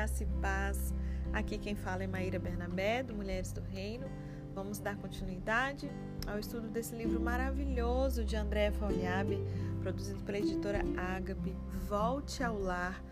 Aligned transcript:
graça 0.00 0.22
e 0.22 0.26
paz. 0.40 0.94
Aqui 1.30 1.58
quem 1.58 1.74
fala 1.74 2.02
é 2.02 2.06
Maíra 2.06 2.38
Bernabé, 2.38 3.02
do 3.02 3.12
Mulheres 3.12 3.52
do 3.52 3.60
Reino. 3.60 4.06
Vamos 4.54 4.78
dar 4.78 4.96
continuidade 4.96 5.90
ao 6.26 6.38
estudo 6.38 6.68
desse 6.68 6.96
livro 6.96 7.20
maravilhoso 7.20 8.24
de 8.24 8.34
André 8.34 8.70
Foliabe, 8.70 9.38
produzido 9.82 10.22
pela 10.22 10.38
editora 10.38 10.80
Ágape. 10.96 11.54
Volte 11.86 12.42
ao 12.42 12.58
lar 12.58 13.04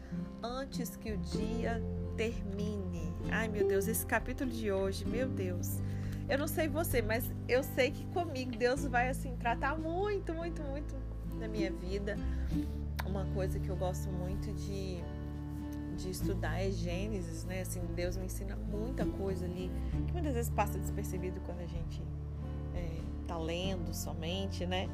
antes 0.43 0.97
que 0.97 1.13
o 1.13 1.19
dia 1.19 1.79
termine. 2.17 3.13
Ai, 3.31 3.49
meu 3.49 3.69
Deus, 3.69 3.87
esse 3.87 4.07
capítulo 4.07 4.51
de 4.51 4.73
hoje, 4.73 5.05
meu 5.05 5.29
Deus. 5.29 5.83
Eu 6.27 6.39
não 6.39 6.49
sei 6.49 6.69
você, 6.69 7.03
mas 7.03 7.31
eu 7.47 7.63
sei 7.63 7.91
que 7.91 8.07
comigo 8.15 8.57
Deus 8.57 8.87
vai 8.87 9.11
assim 9.11 9.37
tratar 9.37 9.77
muito, 9.77 10.33
muito, 10.33 10.63
muito 10.63 10.97
na 11.39 11.49
minha 11.49 11.71
vida. 11.71 12.17
Uma 13.05 13.27
coisa 13.35 13.61
que 13.61 13.69
eu 13.69 13.77
gosto 13.77 14.09
muito 14.09 14.51
de 14.55 15.03
de 15.99 16.11
estudar 16.11 16.61
é 16.61 16.71
Gênesis, 16.71 17.45
né? 17.45 17.63
Assim, 17.63 17.81
Deus 17.95 18.17
me 18.17 18.27
ensina 18.27 18.57
muita 18.57 19.05
coisa 19.05 19.45
ali 19.45 19.71
que 20.07 20.13
muitas 20.13 20.33
vezes 20.33 20.51
passa 20.51 20.79
despercebido 20.79 21.41
quando 21.41 21.61
a 21.61 21.67
gente 21.67 22.03
é, 22.75 23.01
tá 23.27 23.37
lendo 23.37 23.93
somente, 23.93 24.65
né? 24.65 24.89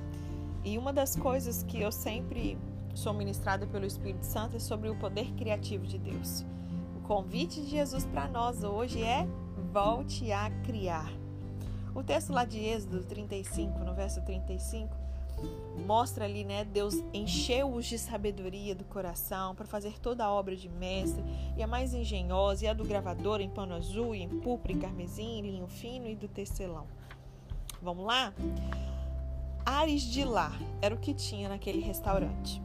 E 0.64 0.78
uma 0.78 0.92
das 0.92 1.14
coisas 1.14 1.62
que 1.62 1.80
eu 1.80 1.92
sempre 1.92 2.56
sou 2.94 3.12
ministrada 3.12 3.66
pelo 3.66 3.84
Espírito 3.84 4.24
Santo 4.24 4.56
é 4.56 4.58
sobre 4.58 4.88
o 4.88 4.96
poder 4.96 5.30
criativo 5.34 5.86
de 5.86 5.98
Deus. 5.98 6.44
O 6.96 7.00
convite 7.00 7.60
de 7.60 7.68
Jesus 7.68 8.06
para 8.06 8.26
nós 8.28 8.64
hoje 8.64 9.02
é 9.02 9.26
volte 9.72 10.32
a 10.32 10.50
criar. 10.62 11.12
O 11.94 12.02
texto 12.02 12.32
lá 12.32 12.44
de 12.44 12.58
Êxodo 12.58 13.04
35, 13.04 13.78
no 13.80 13.94
verso 13.94 14.22
35, 14.22 15.03
mostra 15.84 16.24
ali, 16.24 16.44
né? 16.44 16.64
Deus 16.64 16.94
encheu-os 17.12 17.86
de 17.86 17.98
sabedoria 17.98 18.74
do 18.74 18.84
coração 18.84 19.54
para 19.54 19.66
fazer 19.66 19.98
toda 20.00 20.24
a 20.24 20.32
obra 20.32 20.56
de 20.56 20.68
mestre, 20.68 21.22
e 21.56 21.62
a 21.62 21.66
mais 21.66 21.92
engenhosa, 21.92 22.64
e 22.64 22.68
a 22.68 22.72
do 22.72 22.84
gravador 22.84 23.40
em 23.40 23.50
pano 23.50 23.74
azul, 23.74 24.14
e 24.14 24.22
em 24.22 24.28
púrpura, 24.28 24.72
e 24.72 24.78
carmesim, 24.78 25.42
linho 25.42 25.66
fino 25.66 26.08
e 26.08 26.16
do 26.16 26.28
tecelão. 26.28 26.86
Vamos 27.82 28.06
lá? 28.06 28.32
Ares 29.66 30.02
de 30.02 30.24
lar 30.24 30.58
era 30.80 30.94
o 30.94 30.98
que 30.98 31.14
tinha 31.14 31.48
naquele 31.48 31.80
restaurante. 31.80 32.62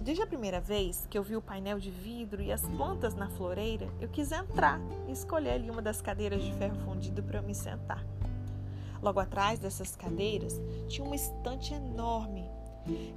Desde 0.00 0.22
a 0.22 0.26
primeira 0.26 0.60
vez 0.60 1.06
que 1.10 1.18
eu 1.18 1.22
vi 1.22 1.36
o 1.36 1.42
painel 1.42 1.78
de 1.78 1.90
vidro 1.90 2.42
e 2.42 2.50
as 2.50 2.62
plantas 2.62 3.14
na 3.14 3.28
floreira, 3.28 3.86
eu 4.00 4.08
quis 4.08 4.32
entrar 4.32 4.80
e 5.06 5.12
escolher 5.12 5.50
ali 5.50 5.70
uma 5.70 5.82
das 5.82 6.00
cadeiras 6.00 6.42
de 6.42 6.52
ferro 6.54 6.74
fundido 6.84 7.22
para 7.22 7.42
me 7.42 7.54
sentar. 7.54 8.02
Logo 9.02 9.20
atrás 9.20 9.58
dessas 9.58 9.96
cadeiras 9.96 10.60
tinha 10.88 11.06
uma 11.06 11.16
estante 11.16 11.74
enorme 11.74 12.50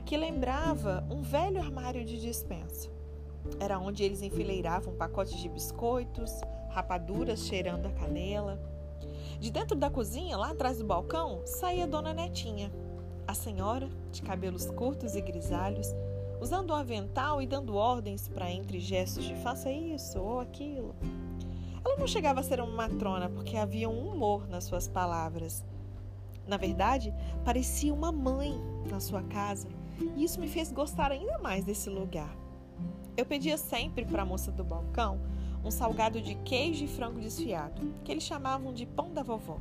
que 0.06 0.18
lembrava 0.18 1.06
um 1.10 1.22
velho 1.22 1.60
armário 1.60 2.06
de 2.06 2.20
dispensa. 2.20 2.90
Era 3.60 3.80
onde 3.80 4.04
eles 4.04 4.22
enfileiravam 4.22 4.96
pacotes 4.96 5.38
de 5.38 5.50
biscoitos, 5.50 6.32
rapaduras 6.70 7.46
cheirando 7.46 7.86
a 7.86 7.92
canela. 7.92 8.62
De 9.40 9.52
dentro 9.52 9.78
da 9.78 9.90
cozinha, 9.90 10.38
lá 10.38 10.52
atrás 10.52 10.78
do 10.78 10.86
balcão, 10.86 11.42
saía 11.46 11.88
Dona 11.88 12.14
Netinha, 12.14 12.72
a 13.28 13.34
senhora, 13.34 13.90
de 14.12 14.22
cabelos 14.22 14.70
curtos 14.72 15.16
e 15.16 15.22
grisalhos, 15.22 15.88
usando 16.42 16.72
um 16.72 16.76
avental 16.76 17.42
e 17.42 17.48
dando 17.48 17.76
ordens 17.76 18.28
para 18.28 18.52
entre 18.52 18.80
gestos 18.80 19.26
de 19.26 19.36
faça 19.36 19.72
isso 19.72 20.20
ou 20.20 20.40
aquilo. 20.40 20.96
Ela 21.86 21.98
não 21.98 22.08
chegava 22.08 22.40
a 22.40 22.44
ser 22.44 22.62
uma 22.62 22.88
matrona 22.88 23.30
porque 23.30 23.58
havia 23.58 23.90
um 23.90 24.08
humor 24.10 24.48
nas 24.48 24.64
suas 24.64 24.88
palavras. 24.88 25.64
Na 26.48 26.58
verdade, 26.58 27.14
parecia 27.46 27.94
uma 27.94 28.12
mãe 28.12 28.60
na 28.90 29.00
sua 29.00 29.24
casa 29.24 29.68
e 30.16 30.24
isso 30.24 30.40
me 30.40 30.48
fez 30.48 30.72
gostar 30.72 31.12
ainda 31.12 31.38
mais 31.40 31.64
desse 31.64 31.90
lugar. 31.90 32.36
Eu 33.16 33.26
pedia 33.26 33.58
sempre 33.58 34.06
para 34.06 34.24
a 34.24 34.26
moça 34.26 34.52
do 34.52 34.64
balcão 34.64 35.22
um 35.64 35.72
salgado 35.72 36.22
de 36.22 36.36
queijo 36.36 36.84
e 36.84 36.88
frango 36.88 37.22
desfiado, 37.22 37.94
que 38.04 38.12
eles 38.12 38.24
chamavam 38.24 38.74
de 38.74 38.86
pão 38.86 39.14
da 39.14 39.24
vovó. 39.24 39.60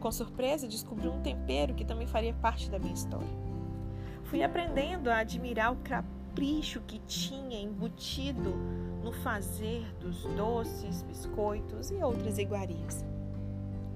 Com 0.00 0.12
surpresa, 0.12 0.68
descobri 0.68 1.08
um 1.08 1.22
tempero 1.22 1.74
que 1.74 1.84
também 1.84 2.06
faria 2.06 2.34
parte 2.34 2.70
da 2.70 2.78
minha 2.78 2.92
história. 2.92 3.26
Fui 4.24 4.42
aprendendo 4.42 5.08
a 5.08 5.18
admirar 5.18 5.72
o 5.72 5.76
capricho 5.76 6.82
que 6.86 6.98
tinha 7.06 7.58
embutido 7.58 8.54
no 9.02 9.12
fazer 9.12 9.86
dos 9.98 10.24
doces, 10.34 11.02
biscoitos 11.02 11.90
e 11.90 11.94
outras 11.94 12.38
iguarias. 12.38 13.04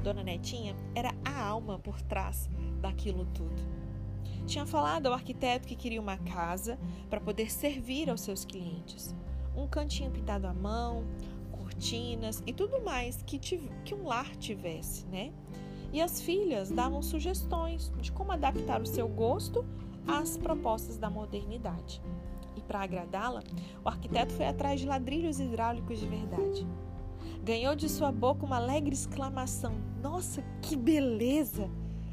Dona 0.03 0.22
Netinha 0.22 0.75
era 0.94 1.15
a 1.25 1.44
alma 1.44 1.78
por 1.78 2.00
trás 2.00 2.49
daquilo 2.81 3.27
tudo. 3.27 3.62
Tinha 4.47 4.65
falado 4.65 5.06
ao 5.06 5.12
arquiteto 5.12 5.69
que 5.69 5.77
queria 5.77 6.00
uma 6.00 6.16
casa 6.16 6.78
para 7.09 7.21
poder 7.21 7.50
servir 7.50 8.09
aos 8.09 8.22
seus 8.22 8.44
clientes. 8.44 9.15
Um 9.55 9.66
cantinho 9.66 10.10
pintado 10.10 10.47
à 10.47 10.55
mão, 10.55 11.05
cortinas 11.53 12.43
e 12.47 12.53
tudo 12.53 12.81
mais 12.83 13.22
que, 13.22 13.39
que 13.39 13.94
um 13.94 14.06
lar 14.06 14.34
tivesse, 14.37 15.06
né? 15.06 15.33
E 15.93 16.00
as 16.00 16.21
filhas 16.21 16.71
davam 16.71 17.03
sugestões 17.03 17.93
de 18.00 18.10
como 18.10 18.33
adaptar 18.33 18.81
o 18.81 18.87
seu 18.87 19.09
gosto 19.09 19.65
às 20.06 20.37
propostas 20.37 20.97
da 20.97 21.10
modernidade. 21.10 22.00
E 22.56 22.60
para 22.62 22.81
agradá-la, 22.81 23.43
o 23.84 23.89
arquiteto 23.89 24.33
foi 24.33 24.47
atrás 24.47 24.81
de 24.81 24.87
ladrilhos 24.87 25.41
hidráulicos 25.41 26.00
de 26.00 26.06
verdade 26.06 26.66
ganhou 27.43 27.75
de 27.75 27.89
sua 27.89 28.13
boca 28.13 28.45
uma 28.45 28.57
alegre 28.57 28.95
exclamação: 28.95 29.75
Nossa, 30.03 30.43
que 30.63 30.77
beleza! 30.77 31.71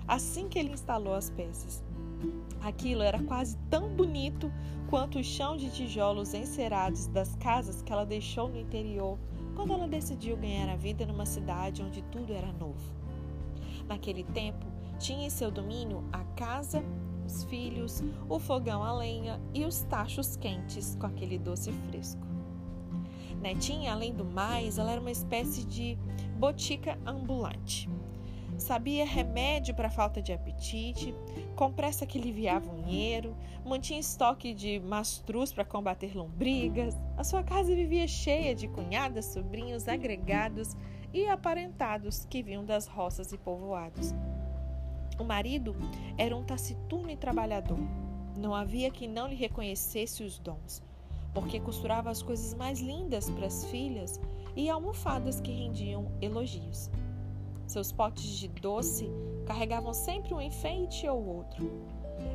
Assim 0.08 0.48
que 0.48 0.58
ele 0.58 0.72
instalou 0.72 1.14
as 1.14 1.30
peças. 1.30 1.84
Aquilo 2.62 3.02
era 3.02 3.22
quase 3.24 3.58
tão 3.70 3.90
bonito 3.90 4.52
quanto 4.90 5.20
o 5.20 5.24
chão 5.24 5.58
de 5.58 5.70
tijolos 5.70 6.34
encerados 6.34 7.08
das 7.08 7.36
casas 7.36 7.82
que 7.82 7.92
ela 7.92 8.06
deixou 8.06 8.48
no 8.48 8.60
interior 8.60 9.18
quando 9.56 9.74
ela 9.74 9.88
decidiu 9.88 10.38
ganhar 10.38 10.70
a 10.70 10.76
vida 10.76 11.06
numa 11.06 11.26
cidade 11.26 11.82
onde 11.82 12.02
tudo 12.04 12.34
era 12.34 12.52
novo. 12.54 12.94
Naquele 13.88 14.24
tempo, 14.24 14.66
tinha 15.00 15.26
em 15.26 15.30
seu 15.30 15.50
domínio 15.52 16.04
a 16.12 16.24
casa, 16.36 16.84
os 17.26 17.44
filhos, 17.44 18.04
o 18.30 18.40
fogão 18.40 18.84
a 18.84 18.94
lenha 18.94 19.40
e 19.54 19.66
os 19.66 19.82
tachos 19.84 20.36
quentes 20.36 20.96
com 21.00 21.08
aquele 21.08 21.38
doce 21.38 21.72
fresco. 21.90 22.37
Netinha, 23.42 23.94
além 23.94 24.14
do 24.14 24.26
mais, 24.26 24.78
ela 24.78 24.92
era 24.92 25.02
uma 25.02 25.12
espécie 25.12 25.66
de 25.66 25.98
botica 26.38 26.98
ambulante. 27.06 27.90
Sabia 28.58 29.06
remédio 29.06 29.76
para 29.76 29.90
falta 29.90 30.20
de 30.20 30.34
apetite, 30.34 31.14
compressa 31.56 32.08
que 32.08 32.18
aliviava 32.18 32.72
o 32.72 32.82
dinheiro, 32.82 33.38
mantinha 33.64 34.00
estoque 34.00 34.54
de 34.54 34.80
mastruz 34.80 35.54
para 35.54 35.64
combater 35.64 36.18
lombrigas. 36.18 36.96
A 37.16 37.24
sua 37.24 37.44
casa 37.44 37.76
vivia 37.76 38.08
cheia 38.08 38.56
de 38.56 38.68
cunhadas, 38.68 39.26
sobrinhos, 39.26 39.88
agregados 39.88 40.76
e 41.14 41.28
aparentados 41.28 42.26
que 42.26 42.42
vinham 42.42 42.66
das 42.66 42.88
roças 42.88 43.32
e 43.32 43.38
povoados. 43.38 44.14
O 45.20 45.24
marido 45.24 45.76
era 46.18 46.36
um 46.36 46.44
taciturno 46.44 47.12
e 47.12 47.18
trabalhador. 47.18 47.80
Não 48.36 48.56
havia 48.56 48.90
quem 48.90 49.08
não 49.08 49.28
lhe 49.28 49.36
reconhecesse 49.36 50.24
os 50.24 50.40
dons 50.40 50.87
porque 51.38 51.60
costurava 51.60 52.10
as 52.10 52.24
coisas 52.24 52.56
mais 52.56 52.80
lindas 52.80 53.30
para 53.30 53.46
as 53.46 53.64
filhas 53.66 54.20
e 54.56 54.72
almofadas 54.72 55.40
que 55.40 55.52
rendiam 55.52 56.12
elogios. 56.20 56.90
Seus 57.68 57.92
potes 57.92 58.26
de 58.40 58.48
doce 58.48 59.08
carregavam 59.46 59.94
sempre 59.94 60.34
um 60.34 60.42
enfeite 60.42 61.08
ou 61.08 61.24
outro. 61.24 61.72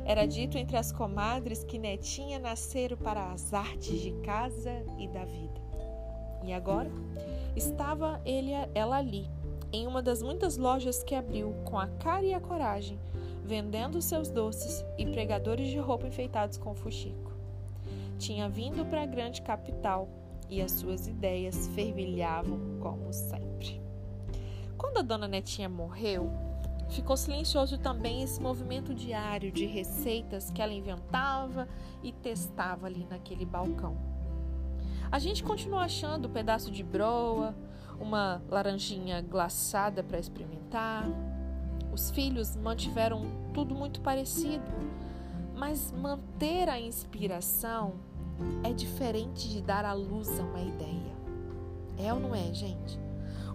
Era 0.05 0.25
dito 0.25 0.57
entre 0.57 0.77
as 0.77 0.93
comadres 0.93 1.65
que 1.65 1.77
Netinha 1.77 2.39
nasceram 2.39 2.95
para 2.95 3.33
as 3.33 3.53
artes 3.53 3.99
de 3.99 4.11
casa 4.21 4.71
e 4.97 5.09
da 5.09 5.25
vida. 5.25 5.61
E 6.45 6.53
agora 6.53 6.89
estava 7.57 8.21
ele, 8.23 8.51
ela 8.73 8.99
ali, 8.99 9.29
em 9.73 9.85
uma 9.85 10.01
das 10.01 10.23
muitas 10.23 10.55
lojas 10.55 11.03
que 11.03 11.13
abriu 11.13 11.53
com 11.65 11.77
a 11.77 11.87
cara 11.87 12.23
e 12.23 12.33
a 12.33 12.39
coragem, 12.39 12.97
vendendo 13.43 14.01
seus 14.01 14.29
doces 14.29 14.85
e 14.97 15.05
pregadores 15.05 15.67
de 15.67 15.77
roupa 15.77 16.07
enfeitados 16.07 16.57
com 16.57 16.73
fuxico 16.73 17.32
tinha 18.23 18.47
vindo 18.47 18.85
para 18.85 19.03
a 19.03 19.05
grande 19.05 19.41
capital 19.41 20.07
e 20.49 20.61
as 20.61 20.71
suas 20.71 21.07
ideias 21.07 21.67
fervilhavam 21.67 22.57
como 22.79 23.11
sempre. 23.11 23.81
Quando 24.77 24.99
a 24.99 25.01
dona 25.01 25.27
Netinha 25.27 25.67
morreu, 25.67 26.31
ficou 26.89 27.17
silencioso 27.17 27.77
também 27.77 28.23
esse 28.23 28.41
movimento 28.41 28.93
diário 28.93 29.51
de 29.51 29.65
receitas 29.65 30.49
que 30.49 30.61
ela 30.61 30.71
inventava 30.71 31.67
e 32.01 32.13
testava 32.13 32.87
ali 32.87 33.05
naquele 33.09 33.45
balcão. 33.45 33.97
A 35.11 35.19
gente 35.19 35.43
continuou 35.43 35.81
achando 35.81 36.29
um 36.29 36.31
pedaço 36.31 36.71
de 36.71 36.81
broa, 36.81 37.53
uma 37.99 38.41
laranjinha 38.49 39.21
glaçada 39.21 40.01
para 40.01 40.17
experimentar. 40.17 41.03
Os 41.91 42.09
filhos 42.09 42.55
mantiveram 42.55 43.25
tudo 43.53 43.75
muito 43.75 43.99
parecido, 43.99 44.71
mas 45.55 45.91
manter 45.91 46.69
a 46.69 46.79
inspiração 46.79 48.12
é 48.63 48.73
diferente 48.73 49.49
de 49.49 49.61
dar 49.61 49.85
à 49.85 49.93
luz 49.93 50.39
a 50.39 50.43
uma 50.43 50.61
ideia. 50.61 51.13
É 51.97 52.13
ou 52.13 52.19
não 52.19 52.33
é, 52.33 52.53
gente? 52.53 52.99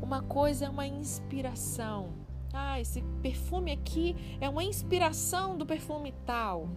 Uma 0.00 0.22
coisa 0.22 0.66
é 0.66 0.68
uma 0.68 0.86
inspiração. 0.86 2.10
Ah, 2.52 2.80
esse 2.80 3.02
perfume 3.22 3.72
aqui 3.72 4.16
é 4.40 4.48
uma 4.48 4.64
inspiração 4.64 5.56
do 5.56 5.66
perfume 5.66 6.14
tal. 6.24 6.68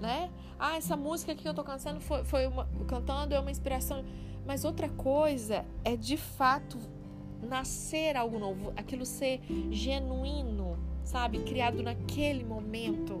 né? 0.00 0.30
Ah, 0.58 0.76
essa 0.76 0.96
música 0.96 1.34
que 1.34 1.48
eu 1.48 1.54
tô 1.54 1.64
cantando 1.64 2.00
foi, 2.00 2.24
foi 2.24 2.46
uma, 2.46 2.68
cantando 2.86 3.34
é 3.34 3.40
uma 3.40 3.50
inspiração. 3.50 4.04
Mas 4.46 4.64
outra 4.64 4.88
coisa 4.88 5.64
é 5.84 5.96
de 5.96 6.16
fato 6.16 6.78
nascer 7.42 8.16
algo 8.16 8.38
novo, 8.38 8.72
aquilo 8.76 9.06
ser 9.06 9.40
genuíno, 9.70 10.78
sabe? 11.02 11.38
Criado 11.40 11.82
naquele 11.82 12.44
momento, 12.44 13.18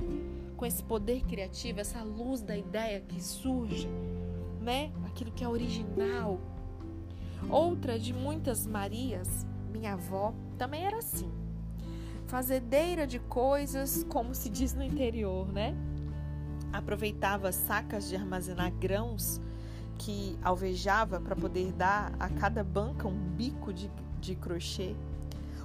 com 0.56 0.64
esse 0.64 0.82
poder 0.82 1.22
criativo, 1.24 1.80
essa 1.80 2.02
luz 2.02 2.40
da 2.40 2.56
ideia 2.56 3.00
que 3.00 3.22
surge, 3.22 3.88
né? 4.60 4.92
Aquilo 5.06 5.30
que 5.30 5.44
é 5.44 5.48
original. 5.48 6.40
Outra 7.48 7.98
de 7.98 8.12
muitas 8.12 8.66
Marias, 8.66 9.46
minha 9.70 9.92
avó, 9.92 10.32
também 10.56 10.84
era 10.84 10.98
assim. 10.98 11.30
Fazedeira 12.26 13.06
de 13.06 13.18
coisas, 13.18 14.04
como 14.08 14.34
se 14.34 14.48
diz 14.48 14.74
no 14.74 14.82
interior, 14.82 15.52
né? 15.52 15.74
Aproveitava 16.72 17.52
sacas 17.52 18.08
de 18.08 18.16
armazenar 18.16 18.72
grãos 18.72 19.40
que 19.98 20.36
alvejava 20.42 21.20
para 21.20 21.36
poder 21.36 21.72
dar 21.72 22.12
a 22.18 22.28
cada 22.28 22.64
banca 22.64 23.06
um 23.06 23.30
bico 23.36 23.72
de, 23.72 23.90
de 24.20 24.34
crochê. 24.34 24.96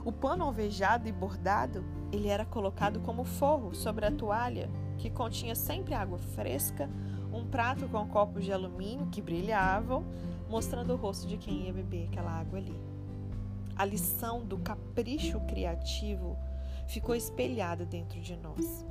O 0.06 0.12
pano 0.12 0.44
alvejado 0.44 1.08
e 1.08 1.12
bordado, 1.12 1.84
ele 2.12 2.28
era 2.28 2.46
colocado 2.46 3.00
como 3.02 3.24
forro 3.24 3.74
sobre 3.74 4.06
a 4.06 4.12
toalha, 4.12 4.70
que 4.98 5.10
continha 5.10 5.56
sempre 5.56 5.94
água 5.94 6.18
fresca, 6.18 6.90
um 7.32 7.46
prato 7.46 7.88
com 7.88 8.08
copos 8.08 8.44
de 8.44 8.52
alumínio 8.52 9.08
que 9.08 9.22
brilhavam, 9.22 10.04
mostrando 10.50 10.94
o 10.94 10.96
rosto 10.96 11.28
de 11.28 11.38
quem 11.38 11.66
ia 11.66 11.74
beber 11.74 12.08
aquela 12.08 12.32
água 12.32 12.58
ali. 12.58 12.76
A 13.76 13.86
lição 13.86 14.44
do 14.44 14.58
capricho 14.58 15.40
criativo 15.42 16.38
ficou 16.88 17.16
espelhada 17.16 17.86
dentro 17.86 18.20
de 18.20 18.36
nós. 18.36 18.86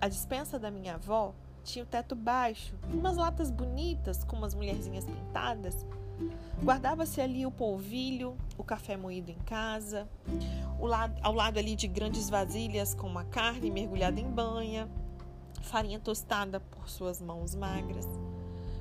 A 0.00 0.08
dispensa 0.08 0.58
da 0.58 0.70
minha 0.70 0.94
avó 0.94 1.34
tinha 1.62 1.84
o 1.84 1.86
teto 1.86 2.16
baixo, 2.16 2.74
umas 2.92 3.16
latas 3.16 3.50
bonitas 3.50 4.24
com 4.24 4.36
umas 4.36 4.54
mulherzinhas 4.54 5.04
pintadas. 5.04 5.86
Guardava-se 6.62 7.20
ali 7.20 7.44
o 7.44 7.50
polvilho, 7.50 8.36
o 8.56 8.62
café 8.62 8.96
moído 8.96 9.30
em 9.30 9.38
casa, 9.46 10.08
lado, 10.80 11.18
ao 11.22 11.32
lado 11.32 11.58
ali 11.58 11.74
de 11.74 11.88
grandes 11.88 12.30
vasilhas 12.30 12.94
com 12.94 13.06
uma 13.06 13.24
carne 13.24 13.70
mergulhada 13.70 14.20
em 14.20 14.30
banha, 14.30 14.88
farinha 15.62 15.98
tostada 15.98 16.60
por 16.60 16.88
suas 16.88 17.20
mãos 17.20 17.54
magras. 17.54 18.06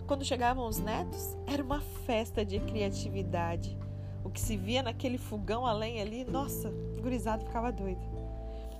Quando 0.06 0.25
chegavam 0.25 0.68
os 0.68 0.78
netos, 0.78 1.36
era 1.48 1.63
uma 1.63 1.81
festa 2.06 2.44
de 2.44 2.60
criatividade. 2.60 3.78
O 4.24 4.30
que 4.30 4.39
se 4.39 4.57
via 4.57 4.83
naquele 4.83 5.18
fogão 5.18 5.66
a 5.66 5.74
lenha 5.74 6.04
ali, 6.04 6.24
nossa, 6.25 6.69
o 6.69 7.01
gurizado 7.01 7.45
ficava 7.45 7.72
doido. 7.72 8.01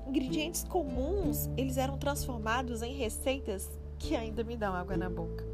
Ingredientes 0.06 0.63
comuns, 0.63 1.50
eles 1.57 1.77
eram 1.77 1.98
transformados 1.98 2.81
em 2.81 2.94
receitas 2.94 3.69
que 3.98 4.15
ainda 4.15 4.44
me 4.44 4.57
dão 4.57 4.74
água 4.74 4.98
na 4.98 5.09
boca. 5.09 5.50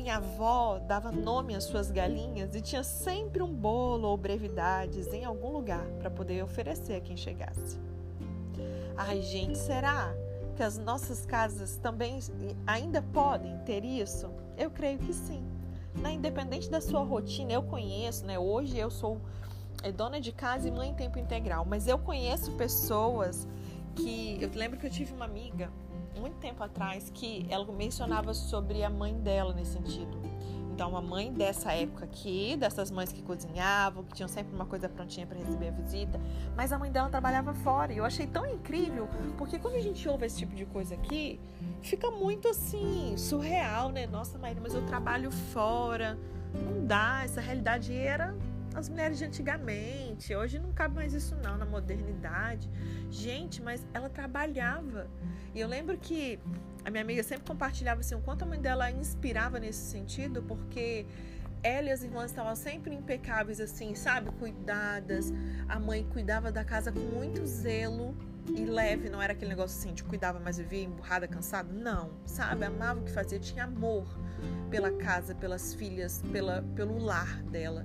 Minha 0.00 0.16
avó 0.16 0.78
dava 0.78 1.12
nome 1.12 1.54
às 1.54 1.64
suas 1.64 1.90
galinhas 1.90 2.54
e 2.54 2.62
tinha 2.62 2.82
sempre 2.82 3.42
um 3.42 3.54
bolo 3.54 4.08
ou 4.08 4.16
brevidades 4.16 5.06
em 5.12 5.26
algum 5.26 5.52
lugar 5.52 5.84
para 5.98 6.10
poder 6.10 6.42
oferecer 6.42 6.94
a 6.94 7.00
quem 7.02 7.18
chegasse. 7.18 7.78
Ai, 8.96 9.20
gente, 9.20 9.58
será 9.58 10.10
que 10.56 10.62
as 10.62 10.78
nossas 10.78 11.26
casas 11.26 11.76
também 11.76 12.18
ainda 12.66 13.02
podem 13.02 13.58
ter 13.58 13.84
isso? 13.84 14.30
Eu 14.56 14.70
creio 14.70 14.98
que 15.00 15.12
sim. 15.12 15.44
Na 15.96 16.10
independente 16.10 16.70
da 16.70 16.80
sua 16.80 17.04
rotina, 17.04 17.52
eu 17.52 17.62
conheço, 17.62 18.24
né? 18.24 18.38
Hoje 18.38 18.78
eu 18.78 18.90
sou 18.90 19.20
é, 19.82 19.92
dona 19.92 20.18
de 20.18 20.32
casa 20.32 20.66
e 20.66 20.70
mãe 20.70 20.88
em 20.88 20.94
tempo 20.94 21.18
integral, 21.18 21.66
mas 21.66 21.86
eu 21.86 21.98
conheço 21.98 22.52
pessoas 22.52 23.46
que 23.94 24.38
eu 24.40 24.50
lembro 24.54 24.78
que 24.78 24.86
eu 24.86 24.90
tive 24.90 25.12
uma 25.12 25.26
amiga 25.26 25.70
muito 26.18 26.36
tempo 26.36 26.62
atrás 26.62 27.10
que 27.12 27.46
ela 27.48 27.64
mencionava 27.72 28.34
sobre 28.34 28.82
a 28.82 28.90
mãe 28.90 29.14
dela 29.14 29.52
nesse 29.54 29.72
sentido. 29.72 30.18
Então, 30.80 30.96
a 30.96 31.02
mãe 31.02 31.30
dessa 31.30 31.74
época 31.74 32.06
aqui, 32.06 32.56
dessas 32.56 32.90
mães 32.90 33.12
que 33.12 33.20
cozinhavam, 33.20 34.02
que 34.02 34.14
tinham 34.14 34.28
sempre 34.28 34.54
uma 34.54 34.64
coisa 34.64 34.88
prontinha 34.88 35.26
para 35.26 35.38
receber 35.38 35.68
a 35.68 35.72
visita, 35.72 36.18
mas 36.56 36.72
a 36.72 36.78
mãe 36.78 36.90
dela 36.90 37.10
trabalhava 37.10 37.52
fora. 37.52 37.92
E 37.92 37.98
eu 37.98 38.04
achei 38.04 38.26
tão 38.26 38.46
incrível, 38.46 39.06
porque 39.36 39.58
quando 39.58 39.74
a 39.74 39.80
gente 39.80 40.08
ouve 40.08 40.24
esse 40.24 40.38
tipo 40.38 40.54
de 40.54 40.64
coisa 40.64 40.94
aqui, 40.94 41.38
fica 41.82 42.10
muito 42.10 42.48
assim, 42.48 43.14
surreal, 43.18 43.90
né? 43.90 44.06
Nossa, 44.06 44.38
Maíra, 44.38 44.58
mas 44.62 44.72
eu 44.72 44.86
trabalho 44.86 45.30
fora. 45.30 46.18
Não 46.54 46.86
dá, 46.86 47.24
essa 47.24 47.42
realidade 47.42 47.94
era 47.94 48.34
as 48.74 48.88
mulheres 48.88 49.18
de 49.18 49.24
antigamente. 49.24 50.34
Hoje 50.34 50.58
não 50.58 50.72
cabe 50.72 50.94
mais 50.94 51.12
isso 51.12 51.34
não 51.36 51.56
na 51.56 51.64
modernidade. 51.64 52.70
Gente, 53.10 53.62
mas 53.62 53.86
ela 53.92 54.08
trabalhava. 54.08 55.08
E 55.54 55.60
eu 55.60 55.68
lembro 55.68 55.96
que 55.98 56.38
a 56.84 56.90
minha 56.90 57.02
amiga 57.02 57.22
sempre 57.22 57.44
compartilhava 57.46 58.00
assim 58.00 58.14
o 58.14 58.20
quanto 58.20 58.42
a 58.42 58.46
mãe 58.46 58.60
dela 58.60 58.90
inspirava 58.90 59.58
nesse 59.58 59.90
sentido, 59.90 60.42
porque 60.42 61.06
ela 61.62 61.88
e 61.88 61.92
as 61.92 62.02
irmãs 62.02 62.30
estavam 62.30 62.54
sempre 62.56 62.94
impecáveis 62.94 63.60
assim, 63.60 63.94
sabe? 63.94 64.30
Cuidadas. 64.32 65.32
A 65.68 65.78
mãe 65.78 66.04
cuidava 66.04 66.50
da 66.50 66.64
casa 66.64 66.90
com 66.90 67.00
muito 67.00 67.44
zelo 67.44 68.16
e 68.48 68.64
leve, 68.64 69.08
não 69.10 69.20
era 69.20 69.32
aquele 69.32 69.50
negócio 69.50 69.78
assim 69.78 69.92
de 69.92 70.02
cuidava, 70.02 70.40
mas 70.40 70.58
vivia 70.58 70.84
emburrada, 70.84 71.28
cansada. 71.28 71.70
Não, 71.72 72.10
sabe? 72.24 72.64
Amava 72.64 73.00
o 73.00 73.04
que 73.04 73.12
fazia, 73.12 73.38
tinha 73.38 73.64
amor 73.64 74.06
pela 74.70 74.90
casa, 74.92 75.34
pelas 75.34 75.74
filhas, 75.74 76.22
pela, 76.32 76.62
pelo 76.74 76.98
lar 76.98 77.42
dela. 77.44 77.84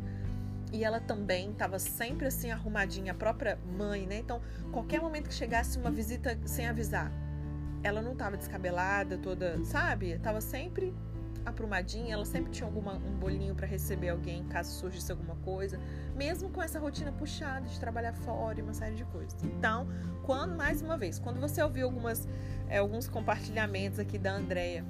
E 0.75 0.83
ela 0.83 0.99
também 0.99 1.51
estava 1.51 1.79
sempre 1.79 2.27
assim 2.27 2.51
arrumadinha, 2.51 3.13
a 3.13 3.15
própria 3.15 3.57
mãe, 3.77 4.05
né? 4.05 4.17
Então, 4.17 4.41
qualquer 4.73 4.99
momento 4.99 5.29
que 5.29 5.33
chegasse 5.33 5.77
uma 5.79 5.89
visita 5.89 6.37
sem 6.43 6.67
avisar, 6.67 7.09
ela 7.81 8.01
não 8.01 8.11
estava 8.11 8.35
descabelada, 8.35 9.17
toda, 9.17 9.63
sabe? 9.63 10.09
Estava 10.09 10.41
sempre 10.41 10.93
aprumadinha, 11.45 12.15
ela 12.15 12.25
sempre 12.25 12.51
tinha 12.51 12.67
alguma, 12.67 12.95
um 12.95 13.17
bolinho 13.17 13.55
para 13.55 13.65
receber 13.65 14.09
alguém 14.09 14.43
caso 14.49 14.69
surgisse 14.73 15.09
alguma 15.13 15.37
coisa, 15.37 15.79
mesmo 16.13 16.49
com 16.49 16.61
essa 16.61 16.77
rotina 16.77 17.09
puxada 17.09 17.65
de 17.69 17.79
trabalhar 17.79 18.11
fora 18.11 18.59
e 18.59 18.61
uma 18.61 18.73
série 18.73 18.95
de 18.95 19.05
coisas. 19.05 19.41
Então, 19.43 19.87
quando 20.23 20.57
mais 20.57 20.81
uma 20.81 20.97
vez, 20.97 21.19
quando 21.19 21.39
você 21.39 21.63
ouvir 21.63 21.83
algumas, 21.83 22.27
é, 22.67 22.79
alguns 22.79 23.07
compartilhamentos 23.07 23.97
aqui 23.97 24.17
da 24.17 24.33
Andrea 24.33 24.83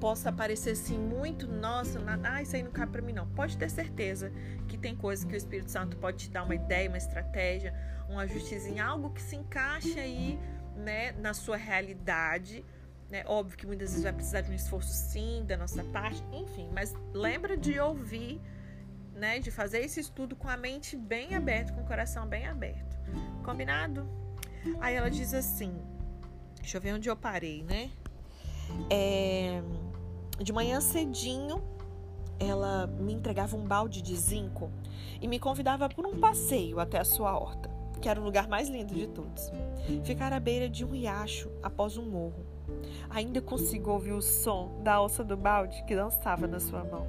possa 0.00 0.32
parecer 0.32 0.70
assim 0.70 0.98
muito, 0.98 1.46
nossa, 1.46 2.00
ah, 2.24 2.42
isso 2.42 2.56
aí 2.56 2.62
não 2.62 2.72
cabe 2.72 2.92
para 2.92 3.02
mim 3.02 3.12
não. 3.12 3.26
Pode 3.28 3.56
ter 3.58 3.70
certeza 3.70 4.32
que 4.66 4.78
tem 4.78 4.96
coisas 4.96 5.24
que 5.24 5.34
o 5.34 5.36
Espírito 5.36 5.70
Santo 5.70 5.96
pode 5.98 6.16
te 6.16 6.30
dar 6.30 6.42
uma 6.42 6.54
ideia, 6.54 6.88
uma 6.88 6.96
estratégia, 6.96 7.74
um 8.08 8.18
ajustezinho, 8.18 8.82
algo 8.84 9.10
que 9.10 9.20
se 9.20 9.36
encaixe 9.36 10.00
aí, 10.00 10.38
né, 10.74 11.12
na 11.12 11.34
sua 11.34 11.56
realidade. 11.56 12.64
Né? 13.10 13.22
Óbvio 13.26 13.58
que 13.58 13.66
muitas 13.66 13.90
vezes 13.90 14.02
vai 14.02 14.12
precisar 14.12 14.40
de 14.40 14.50
um 14.50 14.54
esforço 14.54 14.92
sim 14.92 15.44
da 15.46 15.56
nossa 15.56 15.84
parte, 15.84 16.24
enfim, 16.32 16.68
mas 16.72 16.94
lembra 17.12 17.56
de 17.56 17.78
ouvir, 17.78 18.40
né, 19.14 19.38
de 19.38 19.50
fazer 19.50 19.80
esse 19.80 20.00
estudo 20.00 20.34
com 20.34 20.48
a 20.48 20.56
mente 20.56 20.96
bem 20.96 21.34
aberta, 21.34 21.72
com 21.72 21.82
o 21.82 21.86
coração 21.86 22.26
bem 22.26 22.46
aberto. 22.46 22.98
Combinado? 23.44 24.08
Aí 24.80 24.94
ela 24.94 25.10
diz 25.10 25.34
assim, 25.34 25.74
deixa 26.56 26.78
eu 26.78 26.80
ver 26.80 26.94
onde 26.94 27.08
eu 27.08 27.16
parei, 27.16 27.62
né? 27.64 27.90
É, 28.88 29.60
de 30.42 30.52
manhã 30.52 30.80
cedinho, 30.80 31.62
ela 32.38 32.86
me 32.86 33.12
entregava 33.12 33.56
um 33.56 33.66
balde 33.66 34.00
de 34.00 34.16
zinco 34.16 34.70
e 35.20 35.28
me 35.28 35.38
convidava 35.38 35.88
por 35.88 36.06
um 36.06 36.18
passeio 36.18 36.80
até 36.80 36.98
a 36.98 37.04
sua 37.04 37.38
horta, 37.38 37.70
que 38.00 38.08
era 38.08 38.18
o 38.18 38.24
lugar 38.24 38.48
mais 38.48 38.68
lindo 38.68 38.94
de 38.94 39.06
todos. 39.06 39.52
Ficar 40.02 40.32
à 40.32 40.40
beira 40.40 40.68
de 40.68 40.84
um 40.84 40.90
riacho 40.90 41.50
após 41.62 41.98
um 41.98 42.04
morro. 42.04 42.46
Ainda 43.10 43.42
consigo 43.42 43.90
ouvir 43.90 44.12
o 44.12 44.22
som 44.22 44.80
da 44.82 44.94
alça 44.94 45.22
do 45.22 45.36
balde 45.36 45.84
que 45.84 45.94
dançava 45.94 46.46
na 46.46 46.58
sua 46.58 46.84
mão. 46.84 47.06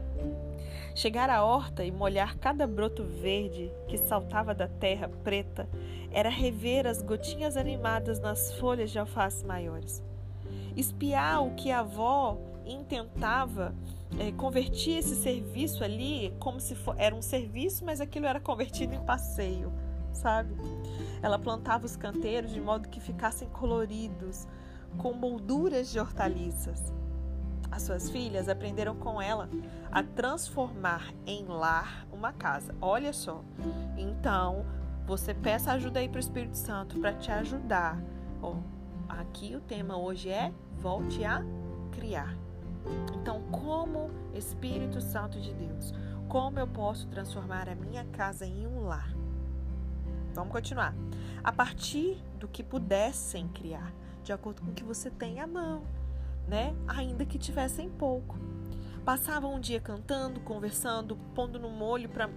Chegar 0.94 1.30
à 1.30 1.46
horta 1.46 1.86
e 1.86 1.92
molhar 1.92 2.38
cada 2.38 2.68
broto 2.68 3.06
verde 3.06 3.72
que 3.88 3.98
saltava 3.98 4.54
da 4.54 4.68
terra 4.68 5.10
preta 5.24 5.70
era 6.12 6.30
rever 6.30 6.86
as 6.86 7.02
gotinhas 7.02 7.56
animadas 7.56 8.20
nas 8.20 8.54
folhas 8.56 8.92
de 8.92 9.00
alface 9.00 9.46
maiores. 9.46 10.04
Espiar 10.76 11.46
o 11.46 11.56
que 11.56 11.72
a 11.72 11.80
avó 11.80 12.38
intentava 12.65 13.74
é, 14.20 14.32
convertir 14.32 14.98
esse 14.98 15.15
serviço 15.15 15.84
ali 15.84 16.34
como 16.39 16.60
se 16.60 16.75
for, 16.75 16.96
era 16.98 17.15
um 17.15 17.22
serviço, 17.22 17.86
mas 17.86 18.01
aquilo 18.01 18.25
era 18.25 18.39
convertido 18.39 18.94
em 18.94 19.03
passeio, 19.03 19.72
sabe? 20.12 20.56
Ela 21.22 21.39
plantava 21.39 21.86
os 21.86 21.96
canteiros 21.96 22.51
de 22.51 22.60
modo 22.60 22.89
que 22.89 23.00
ficassem 23.00 23.48
coloridos, 23.50 24.48
com 24.98 25.13
molduras 25.13 25.89
de 25.89 26.00
hortaliças. 26.00 26.91
As 27.72 27.84
suas 27.84 28.10
filhas 28.10 28.50
aprenderam 28.50 28.96
com 28.96 29.22
ela 29.22 29.50
a 29.89 30.03
transformar 30.03 31.13
em 31.25 31.46
lar 31.46 32.06
uma 32.12 32.34
casa. 32.34 32.75
Olha 32.82 33.13
só. 33.13 33.41
Então, 33.98 34.65
você 35.06 35.34
peça 35.34 35.72
ajuda 35.72 36.01
aí 36.01 36.10
para 36.10 36.18
o 36.18 36.20
Espírito 36.20 36.58
Santo 36.58 37.00
para 37.00 37.13
te 37.13 37.32
ajudar. 37.32 37.98
Oh, 38.41 38.58
aqui 39.08 39.56
o 39.56 39.62
tema 39.62 39.98
hoje 39.98 40.30
é 40.30 40.51
volte 40.82 41.24
a 41.24 41.41
criar. 41.91 42.40
Então, 43.16 43.42
como 43.52 44.10
Espírito 44.34 45.02
Santo 45.02 45.40
de 45.40 45.54
Deus, 45.54 45.94
como 46.28 46.60
eu 46.60 46.68
posso 46.68 47.08
transformar 47.08 47.70
a 47.70 47.76
minha 47.76 48.06
casa 48.06 48.46
em 48.46 48.66
um 48.66 48.86
lar? 48.86 49.14
Vamos 50.34 50.52
continuar. 50.52 50.96
A 51.44 51.52
partir 51.52 52.22
do 52.40 52.48
que 52.48 52.64
pudessem 52.64 53.48
criar, 53.50 53.94
de 54.24 54.32
acordo 54.32 54.62
com 54.62 54.72
o 54.72 54.74
que 54.74 54.84
você 54.84 55.10
tem 55.10 55.40
à 55.40 55.48
mão. 55.48 55.84
né? 56.48 56.76
Ainda 56.88 57.26
que 57.26 57.38
tivessem 57.38 57.90
pouco. 57.90 58.38
Passavam 59.06 59.56
um 59.56 59.60
dia 59.60 59.80
cantando, 59.80 60.40
conversando, 60.42 61.16
pondo 61.34 61.60
no 61.60 61.70
molho 61.70 62.10
para 62.10 62.30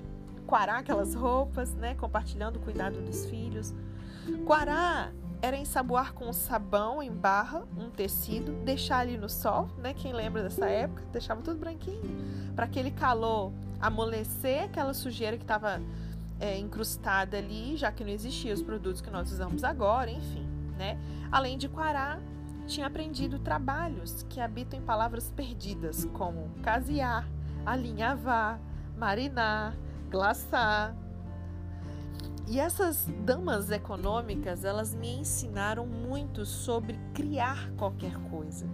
quarar 0.46 0.80
aquelas 0.80 1.14
roupas, 1.14 1.74
né? 1.74 1.94
Compartilhando 1.94 2.56
o 2.56 2.60
cuidado 2.60 3.00
dos 3.02 3.26
filhos. 3.26 3.74
Quarar 4.46 5.12
era 5.44 5.58
ensaboar 5.58 6.14
com 6.14 6.32
sabão 6.32 7.02
em 7.02 7.12
barra 7.12 7.64
um 7.76 7.90
tecido, 7.90 8.52
deixar 8.64 9.00
ali 9.00 9.18
no 9.18 9.28
sol, 9.28 9.68
né? 9.76 9.92
Quem 9.92 10.10
lembra 10.10 10.42
dessa 10.42 10.64
época, 10.64 11.04
deixava 11.12 11.42
tudo 11.42 11.60
branquinho, 11.60 12.00
para 12.56 12.64
aquele 12.64 12.90
calor 12.90 13.52
amolecer 13.78 14.64
aquela 14.64 14.94
sujeira 14.94 15.36
que 15.36 15.44
estava 15.44 15.82
é, 16.40 16.56
incrustada 16.56 17.36
ali, 17.36 17.76
já 17.76 17.92
que 17.92 18.02
não 18.02 18.10
existiam 18.10 18.54
os 18.54 18.62
produtos 18.62 19.02
que 19.02 19.10
nós 19.10 19.30
usamos 19.30 19.64
agora, 19.64 20.10
enfim, 20.10 20.46
né? 20.78 20.98
Além 21.30 21.58
de 21.58 21.68
quarar, 21.68 22.18
tinha 22.66 22.86
aprendido 22.86 23.38
trabalhos 23.38 24.22
que 24.30 24.40
habitam 24.40 24.78
em 24.78 24.82
palavras 24.82 25.30
perdidas, 25.30 26.06
como 26.14 26.48
casear, 26.62 27.28
alinhavar, 27.66 28.58
marinar, 28.96 29.76
glaçar, 30.08 30.96
e 32.46 32.60
essas 32.60 33.06
damas 33.24 33.70
econômicas, 33.70 34.64
elas 34.64 34.94
me 34.94 35.16
ensinaram 35.16 35.86
muito 35.86 36.44
sobre 36.44 36.98
criar 37.14 37.70
qualquer 37.78 38.16
coisa. 38.30 38.66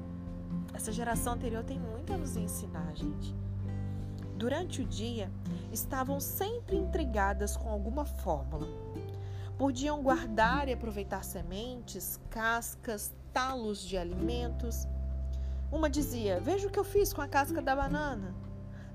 Essa 0.75 0.91
geração 0.91 1.35
anterior 1.35 1.63
tem 1.63 1.79
muito 1.79 2.13
a 2.13 2.19
nos 2.19 2.37
ensinar, 2.37 2.93
gente. 2.97 3.35
Durante 4.37 4.83
o 4.83 4.85
dia, 4.85 5.31
estavam 5.71 6.19
sempre 6.19 6.77
intrigadas 6.77 7.57
com 7.57 7.69
alguma 7.69 8.05
fórmula. 8.05 8.67
Podiam 9.57 10.03
guardar 10.03 10.67
e 10.69 10.73
aproveitar 10.73 11.23
sementes, 11.23 12.19
cascas, 12.29 13.15
talos 13.33 13.85
de 13.85 13.97
alimentos. 13.97 14.89
Uma 15.71 15.89
dizia: 15.89 16.41
Veja 16.41 16.67
o 16.67 16.71
que 16.71 16.79
eu 16.79 16.85
fiz 16.85 17.13
com 17.13 17.21
a 17.21 17.29
casca 17.29 17.63
da 17.63 17.77
banana. 17.77 18.35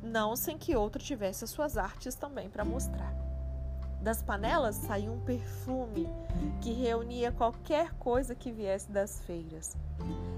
Não 0.03 0.35
sem 0.35 0.57
que 0.57 0.75
outra 0.75 1.01
tivesse 1.01 1.43
as 1.45 1.49
suas 1.49 1.77
artes 1.77 2.15
também 2.15 2.49
para 2.49 2.65
mostrar. 2.65 3.14
Das 4.05 4.21
panelas 4.21 4.75
saía 4.75 5.11
um 5.11 5.19
perfume 5.19 6.07
que 6.61 6.71
reunia 6.71 7.31
qualquer 7.31 7.91
coisa 7.95 8.35
que 8.35 8.51
viesse 8.51 8.91
das 8.91 9.19
feiras. 9.21 9.75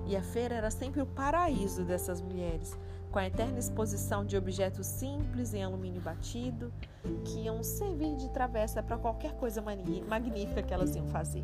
E 0.05 0.15
a 0.15 0.23
feira 0.23 0.55
era 0.55 0.71
sempre 0.71 1.01
o 1.01 1.05
paraíso 1.05 1.83
dessas 1.83 2.21
mulheres, 2.21 2.77
com 3.11 3.19
a 3.19 3.27
eterna 3.27 3.59
exposição 3.59 4.23
de 4.23 4.37
objetos 4.37 4.87
simples 4.87 5.53
em 5.53 5.65
alumínio 5.65 5.99
batido, 5.99 6.71
que 7.25 7.41
iam 7.41 7.61
servir 7.61 8.15
de 8.15 8.29
travessa 8.29 8.81
para 8.81 8.97
qualquer 8.97 9.33
coisa 9.33 9.61
magnífica 9.61 10.63
que 10.63 10.73
elas 10.73 10.95
iam 10.95 11.09
fazer. 11.09 11.43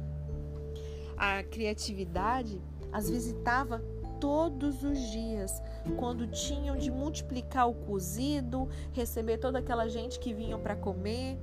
A 1.18 1.44
criatividade 1.44 2.62
as 2.94 3.10
visitava 3.10 3.84
todos 4.22 4.82
os 4.82 4.98
dias, 5.12 5.62
quando 5.98 6.26
tinham 6.28 6.78
de 6.78 6.90
multiplicar 6.90 7.68
o 7.68 7.74
cozido, 7.74 8.70
receber 8.94 9.40
toda 9.40 9.60
aquela 9.60 9.90
gente 9.90 10.18
que 10.20 10.34
vinham 10.34 10.62
para 10.62 10.78
comer 10.78 11.38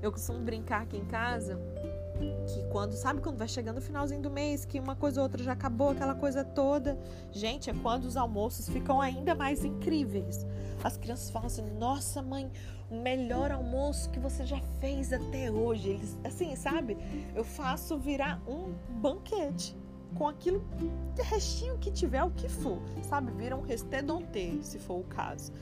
eu 0.00 0.10
costumo 0.10 0.38
brincar 0.40 0.82
aqui 0.82 0.96
em 0.96 1.04
casa 1.04 1.58
que 2.46 2.62
quando, 2.70 2.92
sabe 2.92 3.20
quando 3.20 3.36
vai 3.36 3.48
chegando 3.48 3.78
o 3.78 3.80
finalzinho 3.80 4.20
do 4.20 4.30
mês, 4.30 4.64
que 4.64 4.78
uma 4.78 4.94
coisa 4.94 5.20
ou 5.20 5.24
outra 5.24 5.42
já 5.42 5.52
acabou, 5.52 5.90
aquela 5.90 6.14
coisa 6.14 6.44
toda. 6.44 6.98
Gente, 7.32 7.70
é 7.70 7.74
quando 7.74 8.04
os 8.04 8.16
almoços 8.16 8.68
ficam 8.68 9.00
ainda 9.00 9.34
mais 9.34 9.64
incríveis. 9.64 10.46
As 10.82 10.96
crianças 10.96 11.30
falam 11.30 11.46
assim: 11.46 11.62
"Nossa, 11.78 12.22
mãe, 12.22 12.50
o 12.90 13.00
melhor 13.00 13.50
almoço 13.50 14.10
que 14.10 14.18
você 14.18 14.44
já 14.44 14.60
fez 14.80 15.12
até 15.12 15.50
hoje". 15.50 15.90
Eles, 15.90 16.18
assim, 16.24 16.54
sabe? 16.56 16.96
Eu 17.34 17.44
faço 17.44 17.98
virar 17.98 18.40
um 18.46 18.72
banquete 19.00 19.76
com 20.14 20.28
aquilo 20.28 20.62
restinho 21.16 21.78
que 21.78 21.90
tiver, 21.90 22.22
o 22.22 22.30
que 22.30 22.48
for, 22.48 22.78
sabe? 23.02 23.32
Vira 23.32 23.56
um 23.56 23.62
restedonte, 23.62 24.58
se 24.62 24.78
for 24.78 25.00
o 25.00 25.04
caso. 25.04 25.52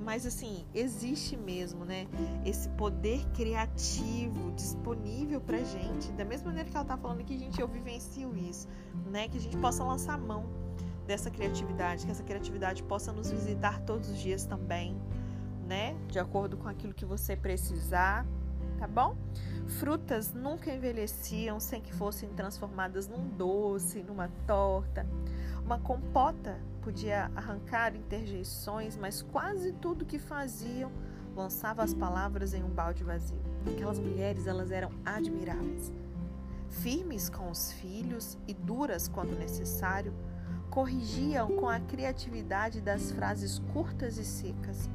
Mas 0.00 0.24
assim, 0.24 0.64
existe 0.74 1.36
mesmo, 1.36 1.84
né? 1.84 2.06
Esse 2.44 2.68
poder 2.70 3.22
criativo 3.34 4.50
disponível 4.52 5.40
pra 5.40 5.58
gente. 5.58 6.10
Da 6.12 6.24
mesma 6.24 6.46
maneira 6.46 6.70
que 6.70 6.76
ela 6.76 6.86
tá 6.86 6.96
falando 6.96 7.20
aqui, 7.20 7.38
gente, 7.38 7.60
eu 7.60 7.68
vivencio 7.68 8.34
isso, 8.36 8.66
né? 9.10 9.28
Que 9.28 9.36
a 9.36 9.40
gente 9.40 9.56
possa 9.58 9.84
lançar 9.84 10.18
mão 10.18 10.46
dessa 11.06 11.30
criatividade, 11.30 12.06
que 12.06 12.10
essa 12.10 12.22
criatividade 12.22 12.82
possa 12.82 13.12
nos 13.12 13.30
visitar 13.30 13.80
todos 13.82 14.08
os 14.08 14.18
dias 14.18 14.46
também, 14.46 14.96
né? 15.66 15.94
De 16.08 16.18
acordo 16.18 16.56
com 16.56 16.68
aquilo 16.68 16.94
que 16.94 17.04
você 17.04 17.36
precisar, 17.36 18.26
tá 18.78 18.86
bom? 18.86 19.16
Frutas 19.78 20.32
nunca 20.32 20.72
envelheciam 20.74 21.60
sem 21.60 21.80
que 21.80 21.92
fossem 21.92 22.30
transformadas 22.30 23.06
num 23.06 23.28
doce, 23.28 24.02
numa 24.02 24.28
torta. 24.46 25.06
Uma 25.62 25.78
compota 25.78 26.58
podia 26.80 27.30
arrancar 27.36 27.94
interjeições, 27.94 28.96
mas 28.96 29.22
quase 29.22 29.72
tudo 29.72 30.04
que 30.04 30.18
faziam 30.18 30.90
lançava 31.36 31.82
as 31.82 31.94
palavras 31.94 32.54
em 32.54 32.62
um 32.62 32.68
balde 32.68 33.04
vazio. 33.04 33.40
Aquelas 33.66 33.98
mulheres, 33.98 34.46
elas 34.46 34.70
eram 34.70 34.90
admiráveis. 35.04 35.92
Firmes 36.68 37.28
com 37.28 37.50
os 37.50 37.72
filhos 37.72 38.38
e 38.48 38.54
duras 38.54 39.08
quando 39.08 39.38
necessário, 39.38 40.14
corrigiam 40.70 41.48
com 41.56 41.68
a 41.68 41.80
criatividade 41.80 42.80
das 42.80 43.10
frases 43.12 43.58
curtas 43.72 44.18
e 44.18 44.24
secas. 44.24 44.88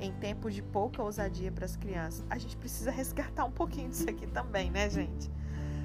Em 0.00 0.12
tempos 0.12 0.54
de 0.54 0.62
pouca 0.62 1.02
ousadia 1.02 1.52
para 1.52 1.64
as 1.64 1.76
crianças. 1.76 2.24
A 2.28 2.36
gente 2.36 2.56
precisa 2.56 2.90
resgatar 2.90 3.44
um 3.44 3.52
pouquinho 3.52 3.88
disso 3.88 4.08
aqui 4.10 4.26
também, 4.26 4.70
né, 4.70 4.90
gente? 4.90 5.30